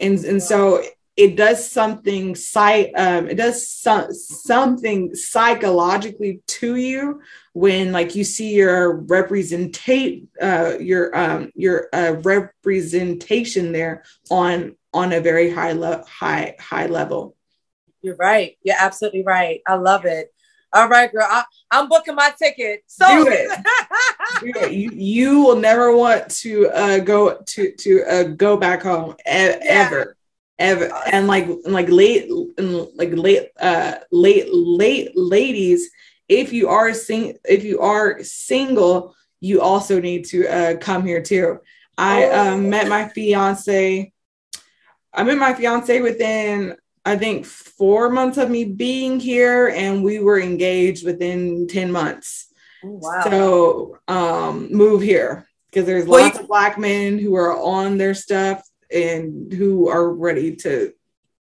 And 0.00 0.18
and 0.24 0.42
so 0.42 0.82
it 1.16 1.36
does 1.36 1.70
something 1.70 2.34
psych 2.34 2.90
um, 2.96 3.28
it 3.28 3.36
does 3.36 3.68
so- 3.68 4.10
something 4.10 5.14
psychologically 5.14 6.42
to 6.58 6.74
you 6.74 7.20
when 7.52 7.92
like 7.92 8.16
you 8.16 8.24
see 8.24 8.54
your 8.54 9.02
representate 9.02 10.26
uh, 10.42 10.72
your 10.80 11.16
um, 11.16 11.52
your 11.54 11.88
uh, 11.92 12.16
representation 12.24 13.70
there 13.70 14.02
on 14.30 14.74
on 14.92 15.12
a 15.12 15.20
very 15.20 15.48
high 15.48 15.72
level 15.72 16.04
high 16.06 16.56
high 16.58 16.86
level. 16.86 17.36
You're 18.02 18.16
right. 18.16 18.58
You're 18.64 18.76
absolutely 18.78 19.22
right. 19.22 19.60
I 19.66 19.76
love 19.76 20.04
it 20.04 20.33
all 20.74 20.88
right 20.88 21.12
girl 21.12 21.26
I, 21.28 21.44
am 21.72 21.88
booking 21.88 22.14
my 22.14 22.32
ticket 22.38 22.82
so 22.86 23.06
Do 23.06 23.30
it. 23.30 24.72
you, 24.72 24.90
you 24.92 25.40
will 25.40 25.56
never 25.56 25.96
want 25.96 26.28
to 26.42 26.68
uh, 26.68 26.98
go 26.98 27.40
to 27.46 27.72
to 27.72 28.02
uh, 28.04 28.22
go 28.24 28.56
back 28.56 28.82
home 28.82 29.12
e- 29.20 29.32
yeah. 29.32 29.58
ever 29.62 30.16
ever 30.58 30.90
and 31.06 31.26
like 31.26 31.48
like 31.64 31.88
late 31.88 32.30
like 32.94 33.12
late 33.12 33.48
uh 33.60 33.94
late 34.12 34.46
late 34.52 35.10
ladies 35.16 35.90
if 36.28 36.52
you 36.52 36.68
are 36.68 36.94
sing 36.94 37.36
if 37.44 37.64
you 37.64 37.80
are 37.80 38.22
single 38.22 39.14
you 39.40 39.60
also 39.60 40.00
need 40.00 40.24
to 40.24 40.46
uh 40.46 40.76
come 40.76 41.04
here 41.04 41.20
too 41.20 41.58
i 41.98 42.24
oh. 42.26 42.52
um 42.52 42.70
met 42.70 42.88
my 42.88 43.08
fiance 43.08 44.12
i 45.12 45.22
met 45.24 45.38
my 45.38 45.52
fiance 45.54 46.00
within 46.00 46.76
i 47.04 47.16
think 47.16 47.44
four 47.46 48.10
months 48.10 48.38
of 48.38 48.50
me 48.50 48.64
being 48.64 49.20
here 49.20 49.68
and 49.68 50.02
we 50.02 50.18
were 50.18 50.40
engaged 50.40 51.04
within 51.04 51.66
10 51.66 51.92
months 51.92 52.52
oh, 52.84 53.00
wow. 53.02 53.24
so 53.24 53.98
um 54.08 54.68
move 54.72 55.02
here 55.02 55.46
because 55.70 55.86
there's 55.86 56.06
well, 56.06 56.22
lots 56.22 56.36
you- 56.36 56.42
of 56.42 56.48
black 56.48 56.78
men 56.78 57.18
who 57.18 57.34
are 57.34 57.56
on 57.56 57.98
their 57.98 58.14
stuff 58.14 58.62
and 58.92 59.52
who 59.52 59.88
are 59.88 60.12
ready 60.12 60.54
to 60.54 60.92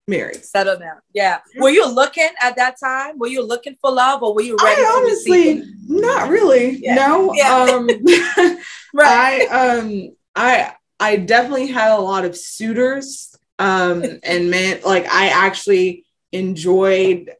marry. 0.07 0.35
Settle 0.35 0.77
down. 0.77 0.97
Yeah. 1.13 1.39
Were 1.57 1.69
you 1.69 1.87
looking 1.87 2.29
at 2.41 2.55
that 2.57 2.79
time? 2.79 3.17
Were 3.17 3.27
you 3.27 3.45
looking 3.45 3.75
for 3.81 3.91
love 3.91 4.23
or 4.23 4.33
were 4.33 4.41
you 4.41 4.57
ready 4.61 4.81
I 4.81 5.01
honestly 5.01 5.63
not 5.87 6.29
really. 6.29 6.77
Yeah. 6.77 6.95
No. 6.95 7.33
Yeah. 7.33 7.53
Um 7.53 7.87
right. 8.93 9.47
I 9.51 9.77
um 9.77 10.15
I 10.35 10.73
I 10.99 11.17
definitely 11.17 11.67
had 11.67 11.97
a 11.97 12.01
lot 12.01 12.25
of 12.25 12.37
suitors 12.37 13.34
um 13.59 14.03
and 14.23 14.49
men 14.49 14.79
like 14.85 15.07
I 15.07 15.27
actually 15.27 16.05
enjoyed 16.31 17.31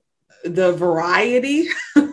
the 0.43 0.73
variety. 0.73 1.67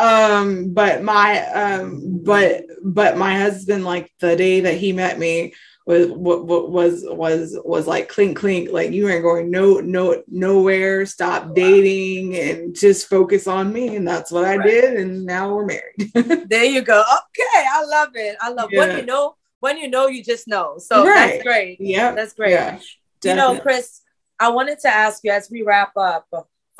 Um 0.00 0.72
but 0.72 1.02
my 1.02 1.46
um 1.48 2.22
but 2.24 2.62
but 2.82 3.18
my 3.18 3.36
husband 3.38 3.84
like 3.84 4.10
the 4.18 4.34
day 4.34 4.60
that 4.60 4.78
he 4.78 4.94
met 4.94 5.18
me 5.18 5.52
was 5.84 6.08
was 6.08 7.04
was 7.04 7.58
was 7.64 7.86
like 7.86 8.08
clink 8.08 8.38
clink 8.38 8.70
like 8.70 8.92
you 8.92 9.08
ain't 9.08 9.22
going 9.22 9.50
no 9.50 9.80
no 9.80 10.22
nowhere. 10.28 11.04
Stop 11.04 11.54
dating 11.54 12.36
and 12.36 12.74
just 12.74 13.08
focus 13.08 13.46
on 13.46 13.72
me. 13.72 13.96
And 13.96 14.06
that's 14.06 14.30
what 14.30 14.44
i 14.44 14.56
right. 14.56 14.66
did. 14.66 15.00
And 15.00 15.24
now 15.24 15.52
we're 15.54 15.66
married. 15.66 16.48
There 16.48 16.64
you 16.64 16.82
go. 16.82 17.00
Okay. 17.00 17.66
I 17.72 17.84
love 17.84 18.10
it. 18.14 18.36
I 18.40 18.50
love 18.50 18.70
yeah. 18.72 18.78
when 18.78 18.98
you 18.98 19.04
know 19.04 19.34
when 19.58 19.78
you 19.78 19.88
know 19.88 20.06
you 20.06 20.22
just 20.22 20.46
know. 20.48 20.78
So 20.78 21.04
right. 21.04 21.32
that's 21.32 21.42
great. 21.42 21.78
Yeah 21.80 22.12
that's 22.12 22.34
great. 22.34 22.52
Yeah, 22.52 22.78
you 23.24 23.34
know 23.34 23.58
Kris 23.58 24.02
i 24.38 24.48
wanted 24.48 24.78
to 24.80 24.88
ask 24.88 25.20
you 25.24 25.30
as 25.30 25.50
we 25.50 25.62
wrap 25.62 25.96
up 25.96 26.26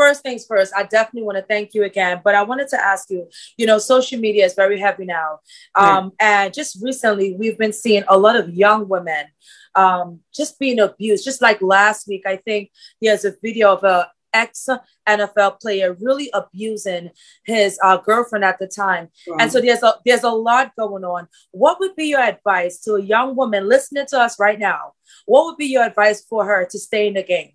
first 0.01 0.23
things 0.23 0.47
first, 0.47 0.73
I 0.75 0.85
definitely 0.85 1.25
want 1.25 1.37
to 1.37 1.43
thank 1.43 1.75
you 1.75 1.85
again. 1.85 2.23
But 2.25 2.35
I 2.35 2.43
wanted 2.43 2.69
to 2.69 2.83
ask 2.83 3.11
you, 3.11 3.29
you 3.59 3.67
know, 3.67 3.77
social 3.77 4.19
media 4.19 4.47
is 4.47 4.55
very 4.55 4.81
heavy 4.81 5.05
now. 5.05 5.41
Um, 5.75 6.13
And 6.19 6.55
just 6.55 6.79
recently, 6.83 7.35
we've 7.35 7.59
been 7.59 7.75
seeing 7.75 8.05
a 8.09 8.17
lot 8.17 8.35
of 8.35 8.49
young 8.49 8.89
women 8.89 9.27
um, 9.75 10.21
just 10.35 10.59
being 10.59 10.81
abused. 10.81 11.23
Just 11.23 11.43
like 11.43 11.61
last 11.61 12.09
week, 12.09 12.23
I 12.27 12.37
think 12.37 12.71
there's 13.03 13.27
a 13.27 13.35
video 13.43 13.75
of 13.75 13.85
a 13.85 14.11
ex 14.33 14.69
NFL 15.09 15.61
player 15.61 15.97
really 16.01 16.31
abusing 16.33 17.11
his 17.45 17.79
uh, 17.83 17.97
girlfriend 17.97 18.45
at 18.45 18.59
the 18.59 18.67
time. 18.67 19.09
Wow. 19.27 19.37
And 19.41 19.53
so 19.53 19.61
there's 19.61 19.83
a 19.83 19.95
there's 20.05 20.25
a 20.25 20.31
lot 20.31 20.73
going 20.77 21.05
on. 21.05 21.29
What 21.51 21.81
would 21.81 21.97
be 21.97 22.07
your 22.07 22.21
advice 22.21 22.81
to 22.83 22.95
a 22.95 23.03
young 23.03 23.37
woman 23.37 23.69
listening 23.69 24.07
to 24.11 24.19
us 24.19 24.39
right 24.39 24.59
now? 24.59 24.93
What 25.27 25.45
would 25.47 25.57
be 25.57 25.67
your 25.67 25.85
advice 25.85 26.25
for 26.25 26.45
her 26.45 26.67
to 26.71 26.79
stay 26.79 27.09
in 27.09 27.15
the 27.15 27.23
game? 27.23 27.53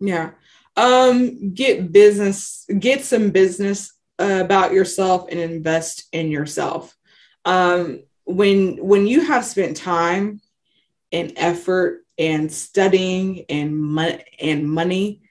Yeah. 0.00 0.30
Um, 0.76 1.54
get 1.54 1.90
business, 1.90 2.66
get 2.78 3.04
some 3.04 3.30
business 3.30 3.94
uh, 4.18 4.42
about 4.44 4.72
yourself 4.72 5.26
and 5.30 5.40
invest 5.40 6.04
in 6.12 6.30
yourself. 6.30 6.94
Um, 7.44 8.02
when 8.24 8.76
when 8.84 9.06
you 9.06 9.20
have 9.22 9.44
spent 9.44 9.76
time 9.76 10.40
and 11.12 11.32
effort 11.36 12.04
and 12.18 12.52
studying 12.52 13.44
and 13.48 13.76
money 13.78 14.24
and 14.40 14.68
money 14.68 15.22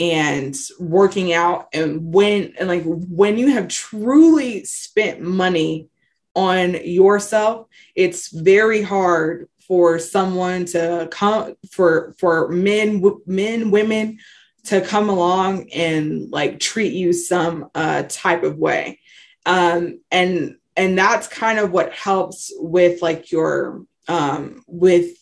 and 0.00 0.56
working 0.78 1.32
out 1.32 1.68
and 1.72 2.12
when 2.12 2.54
and 2.58 2.68
like 2.68 2.82
when 2.84 3.38
you 3.38 3.48
have 3.48 3.68
truly 3.68 4.64
spent 4.64 5.20
money 5.20 5.88
on 6.34 6.74
yourself 6.84 7.66
it's 7.94 8.28
very 8.28 8.82
hard 8.82 9.48
for 9.68 9.98
someone 9.98 10.64
to 10.64 11.08
come 11.12 11.54
for 11.70 12.14
for 12.18 12.48
men 12.48 13.02
men 13.26 13.70
women 13.70 14.18
to 14.64 14.80
come 14.80 15.08
along 15.08 15.70
and 15.70 16.30
like 16.30 16.60
treat 16.60 16.92
you 16.92 17.12
some 17.12 17.70
uh, 17.74 18.04
type 18.08 18.42
of 18.42 18.58
way. 18.58 19.00
Um, 19.46 20.00
and 20.10 20.56
and 20.76 20.98
that's 20.98 21.28
kind 21.28 21.58
of 21.58 21.72
what 21.72 21.92
helps 21.92 22.52
with 22.56 23.02
like 23.02 23.32
your 23.32 23.84
um, 24.08 24.62
with 24.66 25.16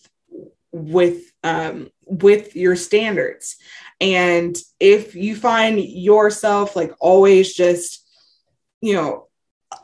with 0.72 1.32
um, 1.42 1.90
with 2.04 2.56
your 2.56 2.76
standards 2.76 3.56
and 4.00 4.56
if 4.78 5.14
you 5.14 5.34
find 5.34 5.80
yourself 5.80 6.76
like 6.76 6.92
always 7.00 7.54
just 7.54 8.06
you 8.80 8.94
know 8.94 9.26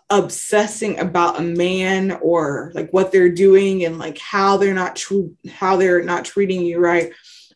obsessing 0.08 0.98
about 0.98 1.38
a 1.38 1.42
man 1.42 2.12
or 2.22 2.70
like 2.74 2.90
what 2.92 3.10
they're 3.10 3.28
doing 3.28 3.84
and 3.84 3.98
like 3.98 4.18
how 4.18 4.56
they're 4.56 4.74
not 4.74 4.96
true 4.96 5.36
how 5.50 5.76
they're 5.76 6.02
not 6.02 6.24
treating 6.24 6.62
you 6.62 6.78
right 6.78 7.12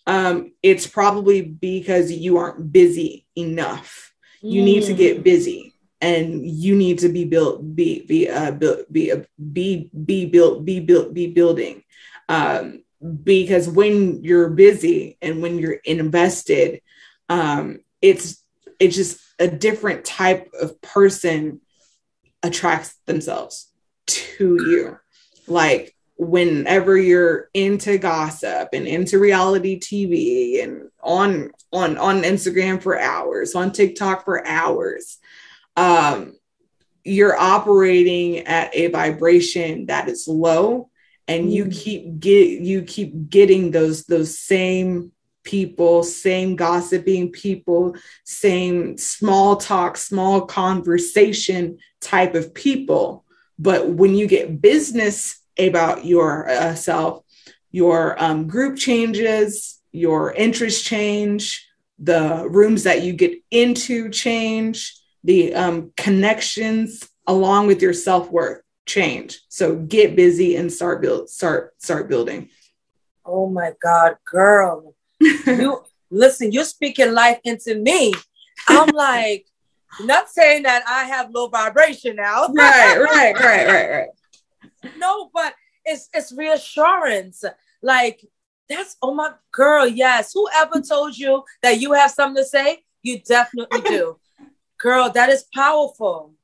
um, 0.08 0.52
it's 0.62 0.86
probably 0.86 1.42
because 1.42 2.10
you 2.10 2.38
aren't 2.38 2.72
busy 2.72 3.26
enough. 3.36 4.14
You 4.40 4.62
mm. 4.62 4.64
need 4.64 4.84
to 4.84 4.94
get 4.94 5.18
mm. 5.18 5.22
busy 5.22 5.74
and 6.00 6.46
you 6.46 6.74
need 6.74 7.00
to 7.00 7.10
be 7.10 7.26
built, 7.26 7.76
be, 7.76 8.06
be, 8.06 8.26
uh, 8.26 8.52
built, 8.52 8.90
be, 8.90 9.12
uh, 9.12 9.24
be, 9.52 9.90
be 9.92 10.24
built, 10.24 10.64
be 10.64 10.80
built, 10.80 11.12
be 11.12 11.26
building. 11.26 11.82
Um, 12.26 12.84
because 13.22 13.68
when 13.68 14.22
you're 14.24 14.50
busy 14.50 15.16
and 15.22 15.42
when 15.42 15.58
you're 15.58 15.80
invested, 15.84 16.80
um, 17.28 17.80
it's, 18.02 18.42
it's 18.80 18.96
just 18.96 19.20
a 19.38 19.48
different 19.48 20.04
type 20.04 20.50
of 20.60 20.80
person 20.82 21.60
attracts 22.42 22.94
themselves 23.06 23.70
to 24.06 24.56
you. 24.68 24.98
Like 25.46 25.94
whenever 26.18 26.96
you're 26.96 27.48
into 27.54 27.96
gossip 27.96 28.70
and 28.72 28.86
into 28.86 29.18
reality 29.18 29.78
TV 29.78 30.62
and 30.62 30.90
on 31.00 31.52
on 31.72 31.96
on 31.96 32.22
Instagram 32.22 32.82
for 32.82 32.98
hours, 32.98 33.54
on 33.54 33.72
TikTok 33.72 34.24
for 34.24 34.46
hours, 34.46 35.18
um, 35.76 36.34
you're 37.04 37.38
operating 37.38 38.38
at 38.40 38.74
a 38.74 38.88
vibration 38.88 39.86
that 39.86 40.08
is 40.08 40.26
low, 40.28 40.90
and 41.28 41.52
you 41.52 41.66
mm. 41.66 41.72
keep 41.72 42.18
get 42.18 42.60
you 42.60 42.82
keep 42.82 43.28
getting 43.30 43.70
those 43.70 44.04
those 44.04 44.36
same 44.36 45.12
people, 45.44 46.02
same 46.02 46.56
gossiping 46.56 47.30
people, 47.30 47.96
same 48.24 48.98
small 48.98 49.56
talk, 49.56 49.96
small 49.96 50.42
conversation 50.42 51.78
type 52.00 52.34
of 52.34 52.52
people. 52.52 53.24
But 53.58 53.88
when 53.88 54.14
you 54.14 54.26
get 54.26 54.60
business 54.60 55.40
about 55.58 56.04
yourself, 56.04 57.18
uh, 57.18 57.50
your 57.70 58.22
um, 58.22 58.46
group 58.46 58.76
changes, 58.76 59.80
your 59.90 60.32
interests 60.32 60.82
change, 60.82 61.66
the 61.98 62.46
rooms 62.48 62.84
that 62.84 63.02
you 63.02 63.12
get 63.12 63.32
into 63.50 64.10
change, 64.10 65.00
the 65.24 65.54
um, 65.54 65.92
connections 65.96 67.08
along 67.26 67.66
with 67.66 67.82
your 67.82 67.92
self 67.92 68.30
worth 68.30 68.62
change. 68.88 69.40
So 69.48 69.76
get 69.76 70.16
busy 70.16 70.56
and 70.56 70.72
start 70.72 71.00
build 71.00 71.28
start 71.28 71.74
start 71.78 72.08
building. 72.08 72.48
Oh 73.24 73.48
my 73.48 73.72
God, 73.80 74.16
girl! 74.24 74.94
you 75.20 75.84
listen. 76.10 76.50
You're 76.50 76.64
speaking 76.64 77.12
life 77.12 77.38
into 77.44 77.76
me. 77.76 78.14
I'm 78.68 78.88
like, 78.88 79.46
Not 80.00 80.28
saying 80.28 80.62
that 80.64 80.84
I 80.88 81.04
have 81.04 81.30
low 81.30 81.48
vibration 81.48 82.16
now. 82.16 82.48
right, 82.54 82.98
right, 82.98 83.34
right, 83.38 83.66
right, 83.66 83.90
right. 83.90 84.08
No, 84.96 85.30
but 85.32 85.54
it's 85.84 86.08
it's 86.12 86.32
reassurance. 86.32 87.44
Like 87.82 88.24
that's 88.68 88.96
oh 89.02 89.14
my 89.14 89.32
girl, 89.52 89.86
yes. 89.86 90.32
Whoever 90.34 90.80
told 90.80 91.16
you 91.16 91.44
that 91.62 91.80
you 91.80 91.92
have 91.92 92.10
something 92.10 92.42
to 92.42 92.48
say, 92.48 92.84
you 93.02 93.20
definitely 93.20 93.80
do. 93.88 94.18
Girl, 94.78 95.10
that 95.10 95.28
is 95.28 95.44
powerful. 95.54 96.34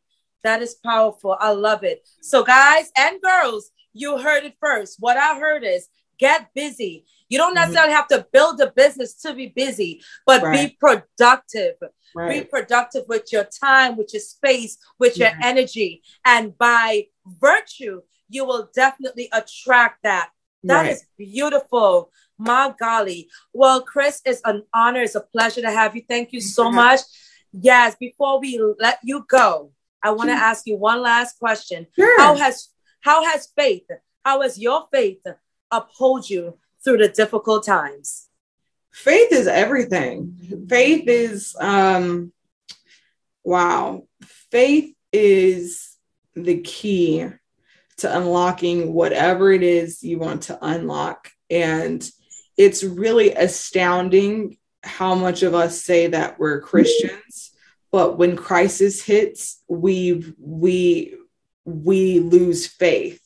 That 0.45 0.63
is 0.63 0.75
powerful. 0.75 1.37
I 1.41 1.51
love 1.53 1.83
it. 1.83 2.07
So, 2.21 2.45
guys 2.45 2.93
and 2.97 3.21
girls, 3.21 3.71
you 3.93 4.19
heard 4.19 4.45
it 4.45 4.55
first. 4.61 4.99
What 5.01 5.17
I 5.17 5.39
heard 5.39 5.65
is 5.65 5.89
get 6.19 6.51
busy. 6.55 7.07
You 7.29 7.39
don't 7.39 7.57
mm-hmm. 7.57 7.63
necessarily 7.63 7.95
have 7.95 8.09
to 8.09 8.27
build 8.33 8.61
a 8.61 8.71
business 8.71 9.15
to 9.23 9.35
be 9.35 9.49
busy, 9.49 10.03
but 10.27 10.43
right. 10.43 10.69
be 10.69 10.77
productive. 10.79 11.75
Right. 12.15 12.43
Be 12.43 12.49
productive 12.49 13.05
with 13.09 13.33
your 13.33 13.45
time, 13.45 13.97
with 13.97 14.13
your 14.13 14.21
space, 14.21 14.79
with 15.01 15.17
your 15.17 15.31
energy. 15.43 16.03
And 16.25 16.57
by 16.57 17.07
virtue, 17.27 18.03
you 18.29 18.45
will 18.45 18.71
definitely 18.75 19.29
attract 19.33 20.03
that. 20.05 20.31
That 20.63 20.83
right. 20.83 20.93
is 20.93 21.05
beautiful. 21.19 22.11
My 22.39 22.75
golly. 22.79 23.29
Well, 23.53 23.83
Kris, 23.83 24.21
it's 24.25 24.41
an 24.45 24.65
honor. 24.73 25.03
It's 25.03 25.15
a 25.15 25.21
pleasure 25.21 25.63
to 25.63 25.71
have 25.71 25.97
you. 25.97 26.03
Thank 26.09 26.33
you 26.33 26.41
so 26.41 26.71
much. 26.71 27.01
Yes, 27.53 27.97
before 27.99 28.41
we 28.41 28.61
let 28.79 28.99
you 29.03 29.25
go, 29.29 29.71
I 30.05 30.11
want 30.11 30.29
to 30.29 30.35
ask 30.35 30.67
you 30.67 30.77
one 30.77 31.01
last 31.01 31.39
question. 31.39 31.87
Sure. 31.97 32.21
How 32.21 32.37
has 32.37 32.69
how 33.01 33.25
has 33.25 33.49
faith, 33.57 33.87
how 34.25 34.43
has 34.43 34.59
your 34.59 34.87
faith 34.93 35.23
uphold 35.71 36.29
you 36.29 36.59
through 36.85 36.99
the 36.99 37.09
difficult 37.09 37.65
times? 37.65 38.29
Faith 38.93 39.33
is 39.33 39.47
everything. 39.47 40.67
Faith 40.69 41.09
is 41.09 41.57
um 41.59 42.33
wow. 43.43 44.07
Faith 44.51 44.95
is 45.13 45.97
the 46.35 46.61
key 46.61 47.27
to 47.97 48.17
unlocking 48.17 48.93
whatever 48.93 49.53
it 49.53 49.63
is 49.63 50.03
you 50.03 50.19
want 50.19 50.43
to 50.45 50.59
unlock. 50.61 51.31
And 51.49 52.07
it's 52.57 52.85
really 52.85 53.33
astounding 53.33 54.59
how 54.83 55.15
much 55.15 55.43
of 55.43 55.55
us 55.55 55.83
say 55.83 56.09
that 56.09 56.39
we're 56.39 56.61
Christians, 56.61 57.53
but 57.95 58.19
when 58.19 58.35
crisis 58.35 59.01
hits, 59.01 59.63
we 59.69 60.35
we 60.37 61.15
we 61.65 62.19
lose 62.19 62.67
faith 62.67 63.23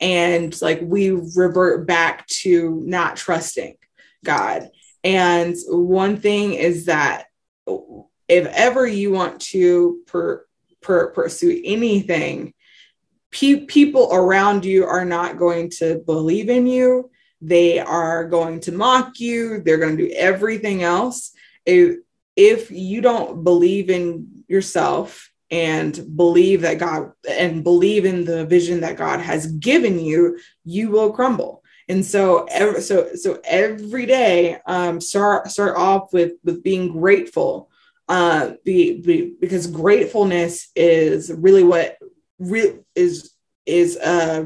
and 0.00 0.60
like 0.60 0.80
we 0.82 1.10
revert 1.10 1.86
back 1.86 2.26
to 2.26 2.82
not 2.84 3.14
trusting 3.14 3.76
God. 4.24 4.70
And 5.04 5.54
one 5.68 6.16
thing 6.16 6.54
is 6.54 6.86
that 6.86 7.26
if 8.26 8.46
ever 8.46 8.88
you 8.88 9.12
want 9.12 9.40
to 9.52 10.00
per, 10.08 10.46
per, 10.80 11.12
pursue 11.12 11.62
anything, 11.64 12.54
pe- 13.30 13.66
people 13.66 14.08
around 14.12 14.64
you 14.64 14.84
are 14.84 15.04
not 15.04 15.38
going 15.38 15.70
to 15.78 16.02
believe 16.04 16.48
in 16.48 16.66
you. 16.66 17.08
They 17.40 17.78
are 17.78 18.24
going 18.24 18.58
to 18.62 18.72
mock 18.72 19.20
you. 19.20 19.62
They're 19.62 19.78
going 19.78 19.96
to 19.96 20.08
do 20.08 20.12
everything 20.12 20.82
else. 20.82 21.30
If, 21.64 21.98
if 22.36 22.70
you 22.70 23.00
don't 23.00 23.44
believe 23.44 23.90
in 23.90 24.44
yourself 24.48 25.30
and 25.50 26.16
believe 26.16 26.62
that 26.62 26.78
God 26.78 27.12
and 27.28 27.62
believe 27.62 28.06
in 28.06 28.24
the 28.24 28.46
vision 28.46 28.80
that 28.80 28.96
God 28.96 29.20
has 29.20 29.46
given 29.46 29.98
you, 29.98 30.38
you 30.64 30.90
will 30.90 31.12
crumble. 31.12 31.62
And 31.88 32.04
so, 32.04 32.46
so, 32.80 33.14
so 33.14 33.40
every 33.44 34.06
day, 34.06 34.58
um, 34.66 35.00
start 35.00 35.50
start 35.50 35.76
off 35.76 36.12
with 36.12 36.32
with 36.42 36.62
being 36.62 36.92
grateful, 36.92 37.70
uh, 38.08 38.52
be, 38.64 39.00
be 39.00 39.34
because 39.38 39.66
gratefulness 39.66 40.70
is 40.74 41.30
really 41.30 41.64
what 41.64 41.98
re- 42.38 42.78
is 42.94 43.32
is 43.66 43.96
uh 43.98 44.44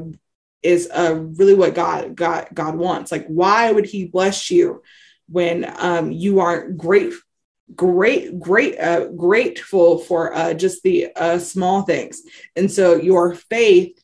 is 0.63 0.91
uh 0.91 1.15
really 1.37 1.55
what 1.55 1.75
God 1.75 2.17
God 2.17 2.49
God 2.53 2.75
wants. 2.75 3.13
Like, 3.13 3.27
why 3.27 3.71
would 3.71 3.87
He 3.87 4.07
bless 4.07 4.51
you 4.51 4.83
when 5.29 5.73
um 5.79 6.11
you 6.11 6.41
aren't 6.41 6.79
grateful? 6.79 7.23
Great 7.75 8.39
great 8.39 8.79
uh, 8.79 9.07
grateful 9.09 9.99
for 9.99 10.35
uh, 10.35 10.55
just 10.55 10.83
the 10.83 11.09
uh, 11.17 11.39
small 11.39 11.83
things. 11.83 12.23
And 12.55 12.71
so 12.71 12.95
your 12.95 13.35
faith 13.35 14.03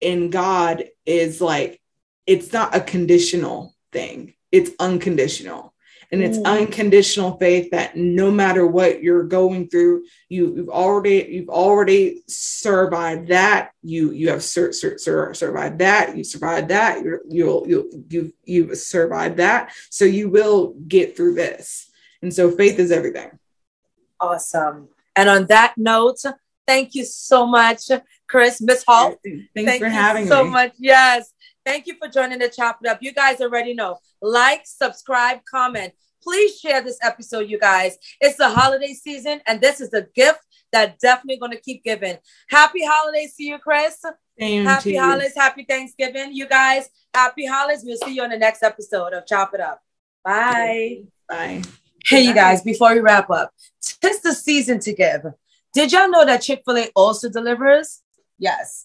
in 0.00 0.30
god 0.30 0.84
is 1.06 1.40
like 1.40 1.80
it's 2.26 2.52
not 2.52 2.74
a 2.74 2.80
conditional 2.80 3.74
thing. 3.92 4.34
It's 4.50 4.70
unconditional. 4.78 5.72
And 6.10 6.22
it's 6.22 6.38
mm. 6.38 6.44
unconditional 6.44 7.38
faith 7.38 7.72
that 7.72 7.96
no 7.96 8.30
matter 8.30 8.66
what 8.66 9.02
you're 9.02 9.24
going 9.24 9.68
through 9.68 10.04
you 10.28 10.54
you've 10.56 10.68
already 10.68 11.26
you've 11.30 11.48
already 11.48 12.22
survived 12.28 13.28
that. 13.28 13.72
You 13.82 14.12
you 14.12 14.30
have 14.30 14.42
sur- 14.42 14.72
sur- 14.72 14.98
sur- 14.98 15.34
survived 15.34 15.80
that. 15.80 16.16
You 16.16 16.24
survived 16.24 16.68
that. 16.68 17.02
You're, 17.02 17.22
you'll 17.28 17.66
you'll 17.66 17.88
you 18.08 18.32
you've 18.44 18.78
survived 18.78 19.38
that. 19.38 19.72
So 19.90 20.04
you 20.04 20.30
will 20.30 20.74
get 20.86 21.16
through 21.16 21.34
this 21.34 21.90
and 22.24 22.32
so 22.32 22.50
faith 22.50 22.78
is 22.78 22.90
everything. 22.90 23.38
Awesome. 24.18 24.88
And 25.14 25.28
on 25.28 25.46
that 25.48 25.74
note, 25.76 26.20
thank 26.66 26.94
you 26.94 27.04
so 27.04 27.46
much, 27.46 27.90
Kris, 28.26 28.62
Miss 28.62 28.82
Holt. 28.88 29.18
Thanks 29.22 29.46
thank 29.54 29.82
for 29.82 29.90
having 29.90 30.26
so 30.26 30.42
me. 30.42 30.48
so 30.48 30.50
much. 30.50 30.72
Yes. 30.78 31.32
Thank 31.66 31.86
you 31.86 31.96
for 31.98 32.08
joining 32.08 32.38
the 32.38 32.48
Chop 32.48 32.78
It 32.82 32.88
Up. 32.88 32.98
You 33.02 33.12
guys 33.12 33.42
already 33.42 33.74
know. 33.74 33.98
Like, 34.22 34.62
subscribe, 34.64 35.40
comment. 35.44 35.92
Please 36.22 36.58
share 36.58 36.80
this 36.82 36.98
episode, 37.02 37.50
you 37.50 37.58
guys. 37.58 37.98
It's 38.22 38.38
the 38.38 38.48
holiday 38.48 38.94
season, 38.94 39.42
and 39.46 39.60
this 39.60 39.82
is 39.82 39.92
a 39.92 40.06
gift 40.14 40.40
that 40.72 40.98
definitely 41.00 41.38
going 41.38 41.52
to 41.52 41.60
keep 41.60 41.84
giving. 41.84 42.16
Happy 42.48 42.84
holidays 42.84 43.36
to 43.36 43.44
you, 43.44 43.58
Kris. 43.58 44.02
Same 44.40 44.64
happy 44.64 44.96
holidays, 44.96 45.34
happy 45.36 45.64
Thanksgiving, 45.64 46.32
you 46.32 46.48
guys. 46.48 46.88
Happy 47.12 47.44
holidays. 47.44 47.82
We'll 47.84 47.98
see 47.98 48.14
you 48.14 48.22
on 48.22 48.30
the 48.30 48.38
next 48.38 48.62
episode 48.62 49.12
of 49.12 49.26
Chop 49.26 49.52
It 49.52 49.60
Up. 49.60 49.82
Bye. 50.24 51.02
Bye. 51.28 51.62
Hey, 52.06 52.20
you 52.20 52.34
guys, 52.34 52.60
before 52.60 52.92
we 52.92 53.00
wrap 53.00 53.30
up, 53.30 53.54
tis 53.80 54.20
the 54.20 54.34
season 54.34 54.78
to 54.80 54.92
give. 54.92 55.24
Did 55.72 55.90
y'all 55.90 56.10
know 56.10 56.26
that 56.26 56.42
Chick 56.42 56.62
fil 56.64 56.76
A 56.76 56.90
also 56.94 57.30
delivers? 57.30 58.02
Yes. 58.38 58.84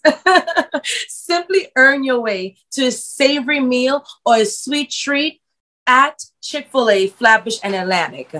Simply 1.10 1.68
earn 1.76 2.06
your 2.06 2.22
way 2.22 2.56
to 2.72 2.86
a 2.86 2.92
savory 2.92 3.60
meal 3.60 4.06
or 4.26 4.38
a 4.38 4.46
sweet 4.46 4.90
treat 4.90 5.42
at 5.86 6.24
Chick 6.42 6.70
fil 6.72 6.90
A, 6.90 7.08
Flatbush, 7.08 7.58
and 7.62 7.76
Atlantic. 7.76 8.32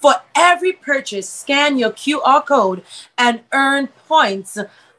For 0.00 0.16
every 0.34 0.72
purchase, 0.72 1.30
scan 1.30 1.78
your 1.78 1.92
QR 1.92 2.44
code 2.44 2.82
and 3.16 3.40
earn 3.54 3.86
points 4.06 4.58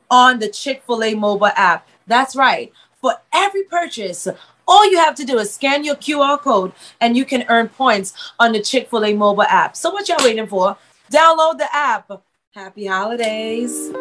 on 0.10 0.40
the 0.40 0.50
Chick 0.50 0.82
fil 0.88 1.04
A 1.04 1.14
mobile 1.14 1.52
app. 1.56 1.88
That's 2.08 2.36
right. 2.36 2.74
For 3.00 3.14
every 3.32 3.66
purchase, 3.66 4.28
all 4.68 4.90
you 4.90 4.98
have 4.98 5.16
to 5.16 5.26
do 5.26 5.38
is 5.40 5.54
scan 5.54 5.84
your 5.84 5.96
QR 5.96 6.40
code 6.40 6.74
and 7.02 7.16
you 7.16 7.26
can 7.26 7.46
earn 7.50 7.70
points 7.70 8.14
on 8.40 8.52
the 8.52 8.62
Chick 8.62 8.90
fil 8.90 9.06
A 9.06 9.14
mobile 9.14 9.44
app. 9.44 9.76
So, 9.76 9.92
what 9.92 10.08
y'all 10.10 10.18
waiting 10.24 10.48
for? 10.48 10.78
Download 11.12 11.58
the 11.58 11.74
app. 11.74 12.12
Happy 12.54 12.86
holidays. 12.86 13.92